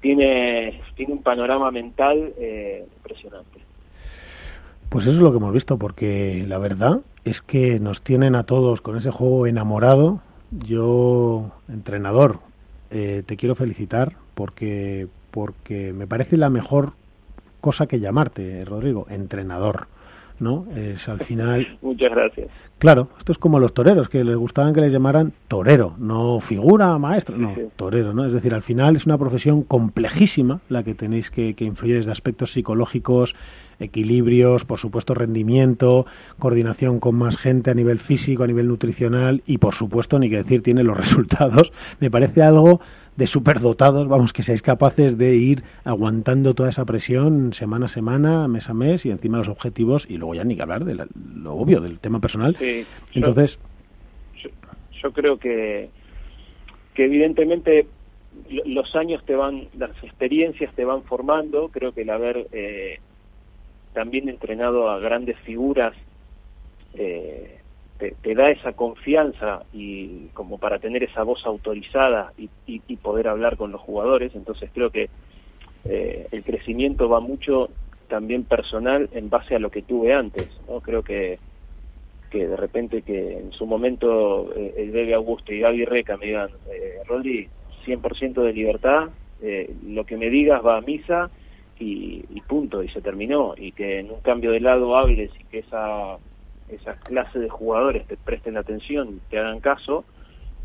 tiene, 0.00 0.80
tiene 0.94 1.12
un 1.14 1.22
panorama 1.22 1.70
mental 1.72 2.32
eh, 2.38 2.86
impresionante. 2.96 3.58
Pues 4.88 5.06
eso 5.06 5.16
es 5.16 5.20
lo 5.20 5.32
que 5.32 5.38
hemos 5.38 5.52
visto, 5.52 5.76
porque 5.76 6.44
la 6.46 6.58
verdad 6.58 7.00
es 7.24 7.42
que 7.42 7.78
nos 7.80 8.00
tienen 8.00 8.36
a 8.36 8.44
todos 8.44 8.80
con 8.80 8.96
ese 8.96 9.10
juego 9.10 9.46
enamorado. 9.46 10.20
Yo, 10.50 11.50
entrenador, 11.68 12.38
eh, 12.90 13.22
te 13.26 13.36
quiero 13.36 13.54
felicitar 13.54 14.14
porque, 14.34 15.08
porque 15.30 15.92
me 15.92 16.06
parece 16.06 16.38
la 16.38 16.48
mejor 16.48 16.92
cosa 17.60 17.86
que 17.86 18.00
llamarte, 18.00 18.64
Rodrigo, 18.64 19.06
entrenador. 19.10 19.88
¿No? 20.40 20.66
Es 20.76 21.08
al 21.08 21.20
final. 21.20 21.78
Muchas 21.82 22.10
gracias. 22.10 22.48
Claro, 22.78 23.08
esto 23.18 23.32
es 23.32 23.38
como 23.38 23.58
los 23.58 23.74
toreros, 23.74 24.08
que 24.08 24.22
les 24.22 24.36
gustaban 24.36 24.72
que 24.72 24.80
les 24.80 24.92
llamaran 24.92 25.32
torero, 25.48 25.94
no 25.98 26.38
figura, 26.40 26.96
maestro, 26.98 27.36
no, 27.36 27.54
torero, 27.74 28.12
¿no? 28.12 28.24
Es 28.24 28.32
decir, 28.32 28.54
al 28.54 28.62
final 28.62 28.94
es 28.94 29.04
una 29.04 29.18
profesión 29.18 29.62
complejísima 29.62 30.60
la 30.68 30.84
que 30.84 30.94
tenéis 30.94 31.30
que, 31.30 31.54
que 31.54 31.64
influir 31.64 31.96
desde 31.96 32.12
aspectos 32.12 32.52
psicológicos, 32.52 33.34
equilibrios, 33.80 34.64
por 34.64 34.78
supuesto 34.78 35.14
rendimiento, 35.14 36.06
coordinación 36.38 37.00
con 37.00 37.14
más 37.14 37.36
gente 37.36 37.70
a 37.70 37.74
nivel 37.74 37.98
físico, 37.98 38.44
a 38.44 38.46
nivel 38.46 38.68
nutricional 38.68 39.42
y 39.46 39.58
por 39.58 39.74
supuesto, 39.74 40.18
ni 40.18 40.28
que 40.30 40.36
decir, 40.36 40.62
tiene 40.62 40.82
los 40.82 40.96
resultados. 40.98 41.72
Me 42.00 42.10
parece 42.10 42.42
algo 42.42 42.80
de 43.16 43.26
superdotados, 43.26 44.06
vamos, 44.06 44.32
que 44.32 44.44
seáis 44.44 44.62
capaces 44.62 45.18
de 45.18 45.34
ir 45.34 45.64
aguantando 45.82 46.54
toda 46.54 46.70
esa 46.70 46.84
presión 46.84 47.52
semana 47.52 47.86
a 47.86 47.88
semana, 47.88 48.46
mes 48.46 48.70
a 48.70 48.74
mes 48.74 49.04
y 49.06 49.10
encima 49.10 49.38
los 49.38 49.48
objetivos 49.48 50.06
y 50.08 50.18
luego 50.18 50.36
ya 50.36 50.44
ni 50.44 50.54
que 50.54 50.62
hablar 50.62 50.84
de 50.84 50.94
lo 50.94 51.54
obvio, 51.54 51.80
del 51.80 51.98
tema 51.98 52.20
personal. 52.20 52.56
Entonces... 53.12 53.58
Yo, 55.02 55.12
creo 55.12 55.38
que, 55.38 55.90
que 56.94 57.04
evidentemente 57.04 57.86
los 58.66 58.94
años 58.94 59.24
te 59.24 59.34
van, 59.34 59.68
las 59.76 59.90
experiencias 60.02 60.72
te 60.74 60.84
van 60.84 61.02
formando, 61.02 61.68
creo 61.68 61.92
que 61.92 62.02
el 62.02 62.10
haber 62.10 62.46
eh, 62.52 63.00
también 63.98 64.28
entrenado 64.28 64.88
a 64.88 65.00
grandes 65.00 65.36
figuras 65.40 65.92
eh, 66.94 67.58
te, 67.98 68.34
da 68.36 68.48
esa 68.48 68.74
confianza 68.74 69.64
y 69.72 70.28
como 70.34 70.58
para 70.58 70.78
tener 70.78 71.02
esa 71.02 71.24
voz 71.24 71.44
autorizada 71.44 72.32
y, 72.36 72.78
poder 73.02 73.26
hablar 73.26 73.56
con 73.56 73.72
los 73.72 73.80
jugadores. 73.80 74.36
Entonces 74.36 74.70
creo 74.72 74.90
que 74.90 75.08
eh, 75.84 76.28
el 76.30 76.44
crecimiento 76.44 77.08
va 77.08 77.18
mucho 77.18 77.70
también 78.06 78.44
personal 78.44 79.08
en 79.12 79.30
base 79.30 79.56
a 79.56 79.58
lo 79.58 79.72
que 79.72 79.82
tuve 79.82 80.14
antes. 80.14 80.48
¿no? 80.68 80.80
Creo 80.80 81.02
que, 81.02 81.40
que 82.30 82.46
de 82.46 82.56
repente 82.56 83.02
que 83.02 83.38
en 83.38 83.50
su 83.50 83.66
momento 83.66 84.54
eh, 84.54 84.74
el 84.76 84.92
Bebe 84.92 85.14
Augusto 85.14 85.52
y 85.52 85.58
Gaby 85.58 85.86
Reca 85.86 86.16
me 86.16 86.26
digan, 86.26 86.50
eh, 86.70 86.98
Rolly, 87.08 87.48
100% 87.84 88.44
de 88.44 88.52
libertad, 88.52 89.08
lo 89.84 90.06
que 90.06 90.16
me 90.16 90.30
digas 90.30 90.64
va 90.64 90.76
a 90.76 90.82
misa 90.82 91.30
y, 91.78 92.24
y, 92.30 92.40
punto, 92.42 92.82
y 92.82 92.88
se 92.88 93.00
terminó. 93.00 93.54
Y 93.56 93.72
que 93.72 94.00
en 94.00 94.10
un 94.10 94.20
cambio 94.20 94.52
de 94.52 94.60
lado 94.60 94.96
hábiles 94.96 95.30
y 95.38 95.44
que 95.44 95.58
esa 95.60 96.18
esa 96.68 96.94
clase 96.96 97.38
de 97.38 97.48
jugadores 97.48 98.06
te 98.06 98.16
presten 98.16 98.56
atención, 98.56 99.20
te 99.30 99.38
hagan 99.38 99.60
caso, 99.60 100.04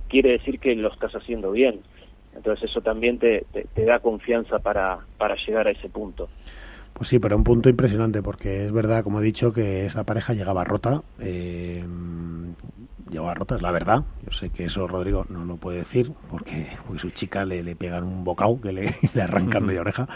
quiere 0.10 0.32
decir 0.32 0.60
que 0.60 0.76
lo 0.76 0.92
estás 0.92 1.14
haciendo 1.16 1.52
bien. 1.52 1.80
Entonces 2.36 2.70
eso 2.70 2.82
también 2.82 3.20
te, 3.20 3.46
te, 3.52 3.86
da 3.86 4.00
confianza 4.00 4.60
para, 4.60 5.00
para 5.18 5.36
llegar 5.36 5.68
a 5.68 5.72
ese 5.72 5.90
punto. 5.90 6.30
Pues 6.94 7.10
sí, 7.10 7.20
pero 7.20 7.38
un 7.38 7.44
punto 7.44 7.70
impresionante, 7.70 8.22
porque 8.22 8.66
es 8.66 8.72
verdad, 8.72 9.04
como 9.04 9.20
he 9.20 9.24
dicho, 9.24 9.54
que 9.54 9.86
esta 9.86 10.04
pareja 10.04 10.34
llegaba 10.34 10.64
rota. 10.64 11.02
Eh, 11.20 11.84
llegaba 13.10 13.34
rota, 13.34 13.56
es 13.56 13.62
la 13.62 13.72
verdad. 13.72 14.04
Yo 14.26 14.32
sé 14.32 14.50
que 14.50 14.66
eso 14.66 14.88
Rodrigo 14.88 15.26
no 15.30 15.46
lo 15.46 15.58
puede 15.58 15.80
decir, 15.80 16.12
porque, 16.30 16.78
su 16.98 17.10
chica 17.12 17.46
le, 17.46 17.64
le 17.64 17.76
pegan 17.76 18.04
un 18.04 18.24
bocado 18.24 18.60
que 18.62 18.72
le, 18.72 18.96
le 19.14 19.22
arrancan 19.22 19.66
media 19.66 19.82
oreja, 19.82 20.08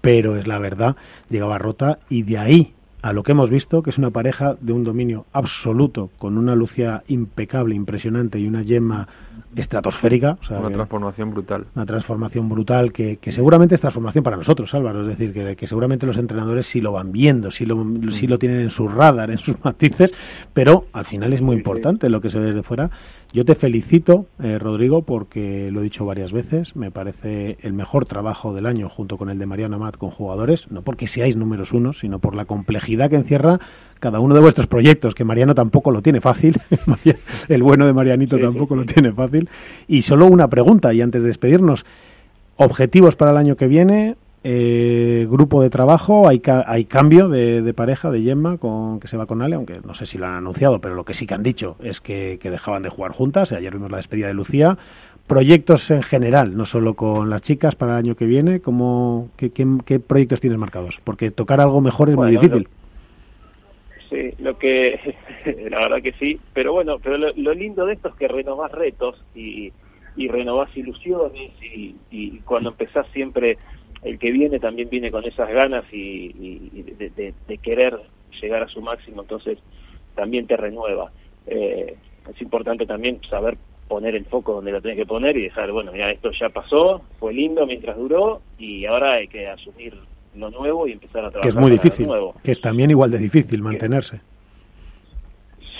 pero 0.00 0.36
es 0.36 0.46
la 0.46 0.58
verdad, 0.58 0.96
llegaba 1.30 1.58
rota 1.58 1.98
y 2.08 2.22
de 2.22 2.38
ahí 2.38 2.74
a 3.02 3.12
lo 3.12 3.24
que 3.24 3.32
hemos 3.32 3.50
visto, 3.50 3.82
que 3.82 3.90
es 3.90 3.98
una 3.98 4.10
pareja 4.10 4.56
de 4.60 4.72
un 4.72 4.84
dominio 4.84 5.26
absoluto, 5.32 6.10
con 6.18 6.38
una 6.38 6.54
Lucia 6.54 7.02
impecable, 7.08 7.74
impresionante 7.74 8.38
y 8.38 8.46
una 8.46 8.62
yema 8.62 9.08
estratosférica. 9.54 10.38
una 10.50 10.70
transformación 10.70 11.30
brutal. 11.30 11.66
Una 11.74 11.86
transformación 11.86 12.48
brutal 12.48 12.92
que, 12.92 13.18
seguramente 13.30 13.74
es 13.74 13.80
transformación 13.80 14.24
para 14.24 14.36
nosotros, 14.36 14.72
Álvaro. 14.74 15.02
Es 15.02 15.18
decir, 15.18 15.32
que, 15.32 15.56
que 15.56 15.66
seguramente 15.66 16.06
los 16.06 16.16
entrenadores 16.16 16.66
sí 16.66 16.80
lo 16.80 16.92
van 16.92 17.12
viendo, 17.12 17.50
sí 17.50 17.66
lo, 17.66 17.84
sí 18.12 18.26
lo 18.26 18.38
tienen 18.38 18.60
en 18.60 18.70
su 18.70 18.88
radar, 18.88 19.30
en 19.30 19.38
sus 19.38 19.56
matices, 19.64 20.12
pero 20.52 20.86
al 20.92 21.04
final 21.04 21.32
es 21.32 21.42
muy 21.42 21.56
importante 21.56 22.08
lo 22.08 22.20
que 22.20 22.30
se 22.30 22.38
ve 22.38 22.46
desde 22.46 22.62
fuera 22.62 22.90
yo 23.32 23.46
te 23.46 23.54
felicito, 23.54 24.26
eh, 24.42 24.58
Rodrigo, 24.58 25.02
porque 25.02 25.70
lo 25.70 25.80
he 25.80 25.84
dicho 25.84 26.04
varias 26.04 26.32
veces, 26.32 26.76
me 26.76 26.90
parece 26.90 27.56
el 27.62 27.72
mejor 27.72 28.04
trabajo 28.04 28.52
del 28.52 28.66
año 28.66 28.90
junto 28.90 29.16
con 29.16 29.30
el 29.30 29.38
de 29.38 29.46
Mariano 29.46 29.76
Amat 29.76 29.96
con 29.96 30.10
jugadores, 30.10 30.70
no 30.70 30.82
porque 30.82 31.06
seáis 31.06 31.34
números 31.34 31.72
uno, 31.72 31.94
sino 31.94 32.18
por 32.18 32.36
la 32.36 32.44
complejidad 32.44 33.08
que 33.08 33.16
encierra 33.16 33.58
cada 34.02 34.18
uno 34.18 34.34
de 34.34 34.40
vuestros 34.40 34.66
proyectos, 34.66 35.14
que 35.14 35.22
Mariano 35.22 35.54
tampoco 35.54 35.92
lo 35.92 36.02
tiene 36.02 36.20
fácil, 36.20 36.60
el 37.48 37.62
bueno 37.62 37.86
de 37.86 37.92
Marianito 37.92 38.36
tampoco 38.36 38.74
lo 38.74 38.84
tiene 38.84 39.12
fácil. 39.12 39.48
Y 39.86 40.02
solo 40.02 40.26
una 40.26 40.48
pregunta, 40.48 40.92
y 40.92 41.00
antes 41.00 41.22
de 41.22 41.28
despedirnos, 41.28 41.86
objetivos 42.56 43.14
para 43.14 43.30
el 43.30 43.36
año 43.36 43.54
que 43.54 43.68
viene, 43.68 44.16
eh, 44.42 45.24
grupo 45.30 45.62
de 45.62 45.70
trabajo, 45.70 46.28
hay, 46.28 46.42
hay 46.66 46.84
cambio 46.86 47.28
de, 47.28 47.72
pareja 47.74 48.10
de 48.10 48.22
Gemma 48.22 48.56
con 48.56 48.98
que 48.98 49.06
se 49.06 49.16
va 49.16 49.26
con 49.26 49.40
Ale, 49.40 49.54
aunque 49.54 49.80
no 49.86 49.94
sé 49.94 50.04
si 50.04 50.18
lo 50.18 50.26
han 50.26 50.34
anunciado, 50.34 50.80
pero 50.80 50.96
lo 50.96 51.04
que 51.04 51.14
sí 51.14 51.24
que 51.24 51.34
han 51.34 51.44
dicho 51.44 51.76
es 51.80 52.00
que, 52.00 52.40
dejaban 52.42 52.82
de 52.82 52.88
jugar 52.88 53.12
juntas. 53.12 53.52
Ayer 53.52 53.72
vimos 53.72 53.92
la 53.92 53.98
despedida 53.98 54.26
de 54.26 54.34
Lucía. 54.34 54.76
Proyectos 55.28 55.88
en 55.92 56.02
general, 56.02 56.56
no 56.56 56.66
solo 56.66 56.94
con 56.94 57.30
las 57.30 57.42
chicas 57.42 57.76
para 57.76 57.92
el 57.92 57.98
año 57.98 58.16
que 58.16 58.24
viene, 58.24 58.58
como, 58.58 59.28
¿qué, 59.36 59.52
qué, 59.52 60.00
proyectos 60.00 60.40
tienes 60.40 60.58
marcados? 60.58 61.00
Porque 61.04 61.30
tocar 61.30 61.60
algo 61.60 61.80
mejor 61.80 62.10
es 62.10 62.16
muy 62.16 62.32
difícil. 62.32 62.66
Sí, 64.12 64.34
lo 64.38 64.58
que, 64.58 65.00
la 65.70 65.80
verdad 65.80 66.02
que 66.02 66.12
sí, 66.12 66.38
pero 66.52 66.72
bueno, 66.72 66.98
pero 66.98 67.16
lo, 67.18 67.54
lindo 67.54 67.86
de 67.86 67.94
esto 67.94 68.08
es 68.08 68.14
que 68.14 68.28
renovás 68.28 68.70
retos 68.72 69.22
y, 69.34 69.72
y 70.16 70.28
renovás 70.28 70.76
ilusiones 70.76 71.52
y, 71.62 72.38
cuando 72.44 72.70
empezás 72.70 73.06
siempre 73.12 73.58
el 74.02 74.18
que 74.18 74.30
viene 74.30 74.58
también 74.58 74.90
viene 74.90 75.10
con 75.10 75.24
esas 75.24 75.48
ganas 75.48 75.84
y, 75.92 76.28
de, 76.28 77.58
querer 77.58 77.98
llegar 78.40 78.62
a 78.62 78.68
su 78.68 78.80
máximo, 78.82 79.22
entonces 79.22 79.58
también 80.14 80.46
te 80.46 80.56
renueva. 80.56 81.10
Eh, 81.46 81.96
es 82.28 82.42
importante 82.42 82.86
también 82.86 83.20
saber 83.28 83.56
poner 83.88 84.14
el 84.14 84.24
foco 84.24 84.54
donde 84.54 84.72
lo 84.72 84.80
tienes 84.80 84.98
que 84.98 85.06
poner 85.06 85.36
y 85.36 85.42
dejar, 85.42 85.70
bueno, 85.70 85.92
mira, 85.92 86.10
esto 86.10 86.30
ya 86.32 86.48
pasó, 86.48 87.02
fue 87.18 87.32
lindo 87.32 87.66
mientras 87.66 87.96
duró 87.96 88.42
y 88.58 88.86
ahora 88.86 89.14
hay 89.14 89.28
que 89.28 89.46
asumir 89.46 89.94
lo 90.34 90.50
nuevo 90.50 90.86
y 90.86 90.92
empezar 90.92 91.24
a 91.24 91.30
trabajar. 91.30 91.42
Que 91.42 91.48
es 91.48 91.56
muy 91.56 91.70
difícil, 91.70 92.08
que 92.42 92.52
es 92.52 92.60
también 92.60 92.90
igual 92.90 93.10
de 93.10 93.18
difícil 93.18 93.60
mantenerse. 93.62 94.20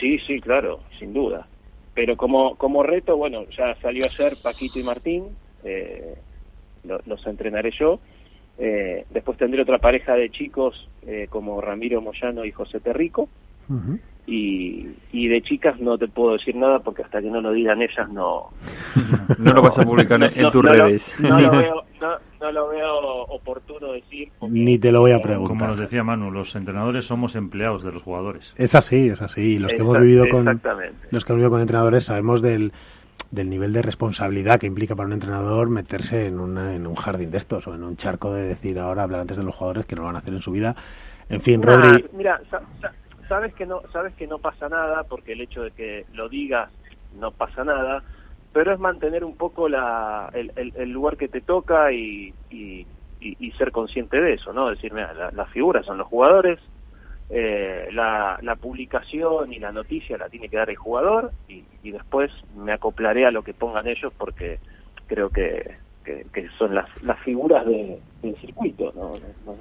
Sí, 0.00 0.18
sí, 0.20 0.40
claro, 0.40 0.80
sin 0.98 1.12
duda, 1.12 1.46
pero 1.94 2.16
como, 2.16 2.56
como 2.56 2.82
reto, 2.82 3.16
bueno, 3.16 3.44
ya 3.56 3.74
salió 3.76 4.04
ayer 4.06 4.36
Paquito 4.42 4.78
y 4.78 4.82
Martín, 4.82 5.24
eh, 5.64 6.16
los 6.84 7.26
entrenaré 7.26 7.70
yo. 7.78 8.00
Eh, 8.58 9.06
después 9.10 9.38
tendré 9.38 9.62
otra 9.62 9.78
pareja 9.78 10.14
de 10.14 10.30
chicos 10.30 10.88
eh, 11.06 11.26
como 11.30 11.60
Ramiro 11.60 12.00
Moyano 12.02 12.44
y 12.44 12.52
José 12.52 12.80
Terrico. 12.80 13.28
y, 14.26 14.88
y 15.12 15.28
de 15.28 15.42
chicas 15.42 15.80
no 15.80 15.96
te 15.96 16.06
puedo 16.08 16.34
decir 16.34 16.54
nada 16.54 16.80
porque 16.80 17.02
hasta 17.02 17.20
que 17.22 17.30
no 17.30 17.40
lo 17.40 17.52
digan 17.52 17.80
ellas 17.80 18.08
no... 18.10 18.48
no 19.38 19.52
lo 19.52 19.62
vas 19.62 19.78
a 19.78 19.82
publicar 19.82 20.22
en 20.36 20.50
tus 20.50 20.64
redes. 20.64 21.14
no, 21.18 21.40
lo 21.40 21.50
veo, 21.56 21.84
no 22.42 22.52
lo 22.52 22.68
veo 22.68 23.22
oportuno 23.28 23.92
decir. 23.92 24.31
Ni 24.42 24.78
te 24.78 24.92
lo 24.92 25.00
voy 25.00 25.12
a 25.12 25.22
preguntar. 25.22 25.57
Como 25.57 25.66
nos 25.66 25.78
decía 25.78 26.02
Manu, 26.02 26.31
los 26.31 26.55
entrenadores 26.57 27.07
somos 27.07 27.37
empleados 27.37 27.85
de 27.85 27.92
los 27.92 28.02
jugadores. 28.02 28.52
Es 28.59 28.74
así, 28.74 29.09
es 29.09 29.22
así. 29.22 29.59
Los 29.59 29.72
que 29.72 29.78
hemos 29.78 29.98
vivido 30.00 30.28
con 30.28 30.44
los 30.44 31.24
que 31.24 31.33
hemos 31.33 31.38
vivido 31.38 31.50
con 31.50 31.61
entrenadores 31.61 32.05
sabemos 32.05 32.42
del, 32.42 32.72
del 33.31 33.48
nivel 33.48 33.72
de 33.72 33.83
responsabilidad 33.83 34.59
que 34.59 34.66
implica 34.66 34.96
para 34.96 35.07
un 35.07 35.12
entrenador 35.12 35.70
meterse 35.70 36.26
en, 36.26 36.35
en 36.59 36.87
un 36.87 36.94
jardín 36.96 37.31
de 37.31 37.38
estos 37.38 37.66
o 37.68 37.74
en 37.74 37.85
un 37.85 37.96
charco 37.96 38.33
de 38.33 38.42
decir 38.42 38.78
ahora 38.81 39.05
hablar 39.05 39.20
antes 39.20 39.37
de 39.37 39.44
los 39.44 39.55
jugadores 39.55 39.87
que 39.87 39.94
no 39.94 40.02
lo 40.02 40.07
van 40.07 40.16
a 40.16 40.18
hacer 40.18 40.35
en 40.35 40.42
su 40.42 40.50
vida. 40.50 40.74
En 41.28 41.40
fin, 41.40 41.62
Rodri. 41.62 42.05
Mira, 42.12 42.40
sabes 43.28 43.55
que 43.55 43.64
no 43.64 43.83
sabes 43.92 44.12
que 44.14 44.26
no 44.26 44.38
pasa 44.38 44.68
nada 44.68 45.05
porque 45.05 45.33
el 45.33 45.40
hecho 45.40 45.62
de 45.62 45.70
que 45.70 46.07
lo 46.12 46.28
digas 46.28 46.68
no 47.18 47.31
pasa 47.31 47.64
nada 47.64 48.02
pero 48.52 48.72
es 48.72 48.78
mantener 48.78 49.24
un 49.24 49.36
poco 49.36 49.68
la, 49.68 50.30
el, 50.34 50.90
lugar 50.90 51.16
que 51.16 51.28
te 51.28 51.40
toca 51.40 51.92
y, 51.92 52.34
y, 52.50 52.86
ser 53.58 53.70
consciente 53.70 54.20
de 54.20 54.34
eso, 54.34 54.52
¿no? 54.52 54.70
Decir, 54.70 54.92
mira, 54.92 55.30
las 55.32 55.48
figuras 55.50 55.86
son 55.86 55.98
los 55.98 56.08
jugadores, 56.08 56.58
eh, 57.30 57.88
la, 57.92 58.38
la, 58.42 58.56
publicación 58.56 59.52
y 59.52 59.58
la 59.58 59.72
noticia 59.72 60.18
la 60.18 60.28
tiene 60.28 60.48
que 60.48 60.56
dar 60.56 60.70
el 60.70 60.76
jugador 60.76 61.32
y, 61.48 61.64
después 61.90 62.30
me 62.56 62.72
acoplaré 62.72 63.26
a 63.26 63.30
lo 63.30 63.42
que 63.42 63.54
pongan 63.54 63.86
ellos 63.86 64.12
porque 64.16 64.58
creo 65.06 65.30
que, 65.30 65.76
que, 66.04 66.48
son 66.58 66.74
las, 66.74 66.88
las 67.02 67.18
figuras 67.20 67.64
del 67.66 68.36
circuito, 68.40 68.92
¿no? 68.94 69.12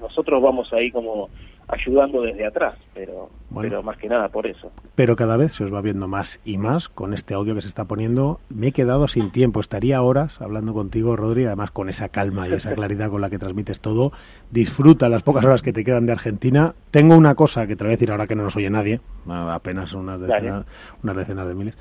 Nosotros 0.01 0.41
vamos 0.41 0.71
ahí 0.73 0.91
como 0.91 1.29
ayudando 1.67 2.21
desde 2.21 2.45
atrás, 2.45 2.75
pero, 2.93 3.29
pero 3.59 3.81
más 3.83 3.97
que 3.97 4.09
nada 4.09 4.29
por 4.29 4.45
eso. 4.47 4.71
Pero 4.95 5.15
cada 5.15 5.37
vez 5.37 5.53
se 5.53 5.63
os 5.63 5.73
va 5.73 5.81
viendo 5.81 6.07
más 6.07 6.39
y 6.43 6.57
más 6.57 6.89
con 6.89 7.13
este 7.13 7.33
audio 7.33 7.55
que 7.55 7.61
se 7.61 7.67
está 7.67 7.85
poniendo. 7.85 8.39
Me 8.49 8.67
he 8.67 8.71
quedado 8.71 9.07
sin 9.07 9.31
tiempo, 9.31 9.59
estaría 9.59 10.01
horas 10.01 10.41
hablando 10.41 10.73
contigo, 10.73 11.15
Rodri, 11.15 11.45
además 11.45 11.71
con 11.71 11.89
esa 11.89 12.09
calma 12.09 12.47
y 12.47 12.53
esa 12.53 12.73
claridad 12.75 13.09
con 13.09 13.21
la 13.21 13.29
que 13.29 13.39
transmites 13.39 13.79
todo. 13.79 14.11
Disfruta 14.51 15.09
las 15.09 15.23
pocas 15.23 15.45
horas 15.45 15.61
que 15.61 15.73
te 15.73 15.83
quedan 15.83 16.05
de 16.05 16.11
Argentina. 16.11 16.73
Tengo 16.91 17.15
una 17.15 17.35
cosa 17.35 17.67
que 17.67 17.75
te 17.75 17.83
voy 17.83 17.91
a 17.91 17.95
decir 17.95 18.11
ahora 18.11 18.27
que 18.27 18.35
no 18.35 18.43
nos 18.43 18.55
oye 18.55 18.69
nadie, 18.69 18.99
apenas 19.27 19.93
unas 19.93 20.19
decenas, 20.19 20.65
unas 21.03 21.15
decenas 21.15 21.47
de 21.47 21.53
miles 21.53 21.77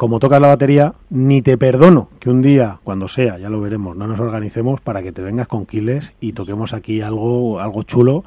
como 0.00 0.18
tocas 0.18 0.40
la 0.40 0.48
batería, 0.48 0.94
ni 1.10 1.42
te 1.42 1.58
perdono 1.58 2.08
que 2.20 2.30
un 2.30 2.40
día, 2.40 2.78
cuando 2.84 3.06
sea, 3.06 3.36
ya 3.36 3.50
lo 3.50 3.60
veremos, 3.60 3.94
no 3.98 4.06
nos 4.06 4.18
organicemos 4.18 4.80
para 4.80 5.02
que 5.02 5.12
te 5.12 5.20
vengas 5.20 5.46
con 5.46 5.66
Quiles 5.66 6.14
y 6.20 6.32
toquemos 6.32 6.72
aquí 6.72 7.02
algo, 7.02 7.60
algo 7.60 7.82
chulo 7.82 8.24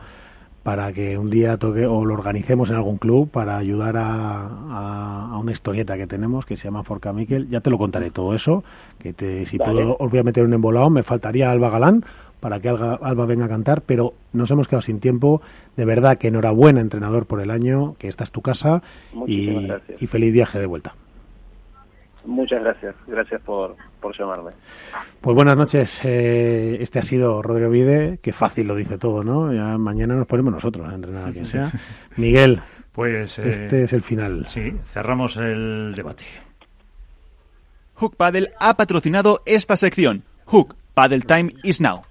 para 0.63 0.93
que 0.93 1.17
un 1.17 1.29
día 1.29 1.57
toque 1.57 1.85
o 1.85 2.05
lo 2.05 2.13
organicemos 2.13 2.69
en 2.69 2.77
algún 2.77 2.97
club 2.97 3.29
para 3.29 3.57
ayudar 3.57 3.97
a, 3.97 5.31
a, 5.31 5.37
una 5.37 5.51
historieta 5.51 5.97
que 5.97 6.07
tenemos 6.07 6.45
que 6.45 6.55
se 6.55 6.63
llama 6.63 6.83
Forca 6.83 7.11
Miquel. 7.11 7.49
Ya 7.49 7.59
te 7.59 7.69
lo 7.69 7.77
contaré 7.77 8.11
todo 8.11 8.33
eso, 8.33 8.63
que 8.99 9.11
te, 9.13 9.45
si 9.45 9.57
puedo, 9.57 9.97
os 9.99 10.09
voy 10.09 10.19
a 10.19 10.23
meter 10.23 10.43
un 10.45 10.53
embolado, 10.53 10.89
me 10.89 11.03
faltaría 11.03 11.51
Alba 11.51 11.69
Galán 11.69 12.05
para 12.39 12.59
que 12.59 12.69
Alba, 12.69 13.25
venga 13.25 13.45
a 13.45 13.49
cantar, 13.49 13.81
pero 13.81 14.13
nos 14.33 14.51
hemos 14.51 14.67
quedado 14.67 14.81
sin 14.81 14.99
tiempo. 14.99 15.41
De 15.77 15.85
verdad 15.85 16.17
que 16.17 16.27
enhorabuena, 16.27 16.81
entrenador, 16.81 17.25
por 17.25 17.39
el 17.39 17.49
año, 17.49 17.95
que 17.99 18.09
esta 18.09 18.25
es 18.25 18.31
tu 18.31 18.41
casa 18.41 18.81
y, 19.27 19.69
y 19.99 20.07
feliz 20.07 20.33
viaje 20.33 20.59
de 20.59 20.65
vuelta. 20.65 20.93
Muchas 22.25 22.61
gracias, 22.61 22.95
gracias 23.05 23.41
por, 23.41 23.75
por 23.99 24.17
llamarme. 24.17 24.51
Pues 25.19 25.35
buenas 25.35 25.57
noches, 25.57 25.99
eh, 26.03 26.77
este 26.79 26.99
ha 26.99 27.01
sido 27.01 27.41
Rodrigo 27.41 27.69
Vide, 27.69 28.19
que 28.21 28.31
fácil 28.31 28.67
lo 28.67 28.75
dice 28.75 28.97
todo, 28.97 29.23
¿no? 29.23 29.53
Ya 29.53 29.77
mañana 29.77 30.15
nos 30.15 30.27
ponemos 30.27 30.53
nosotros 30.53 30.87
a 30.89 30.95
entrenar 30.95 31.29
a 31.29 31.31
quien 31.31 31.45
sea. 31.45 31.71
Miguel, 32.17 32.61
pues 32.93 33.39
eh, 33.39 33.49
este 33.49 33.83
es 33.83 33.93
el 33.93 34.03
final. 34.03 34.45
Sí, 34.47 34.73
cerramos 34.85 35.35
el 35.37 35.93
debate. 35.95 36.23
Hook 37.95 38.15
Paddle 38.15 38.51
ha 38.59 38.75
patrocinado 38.75 39.41
esta 39.45 39.75
sección. 39.75 40.23
Hook 40.45 40.75
Paddle 40.93 41.21
Time 41.21 41.53
is 41.63 41.81
now. 41.81 42.03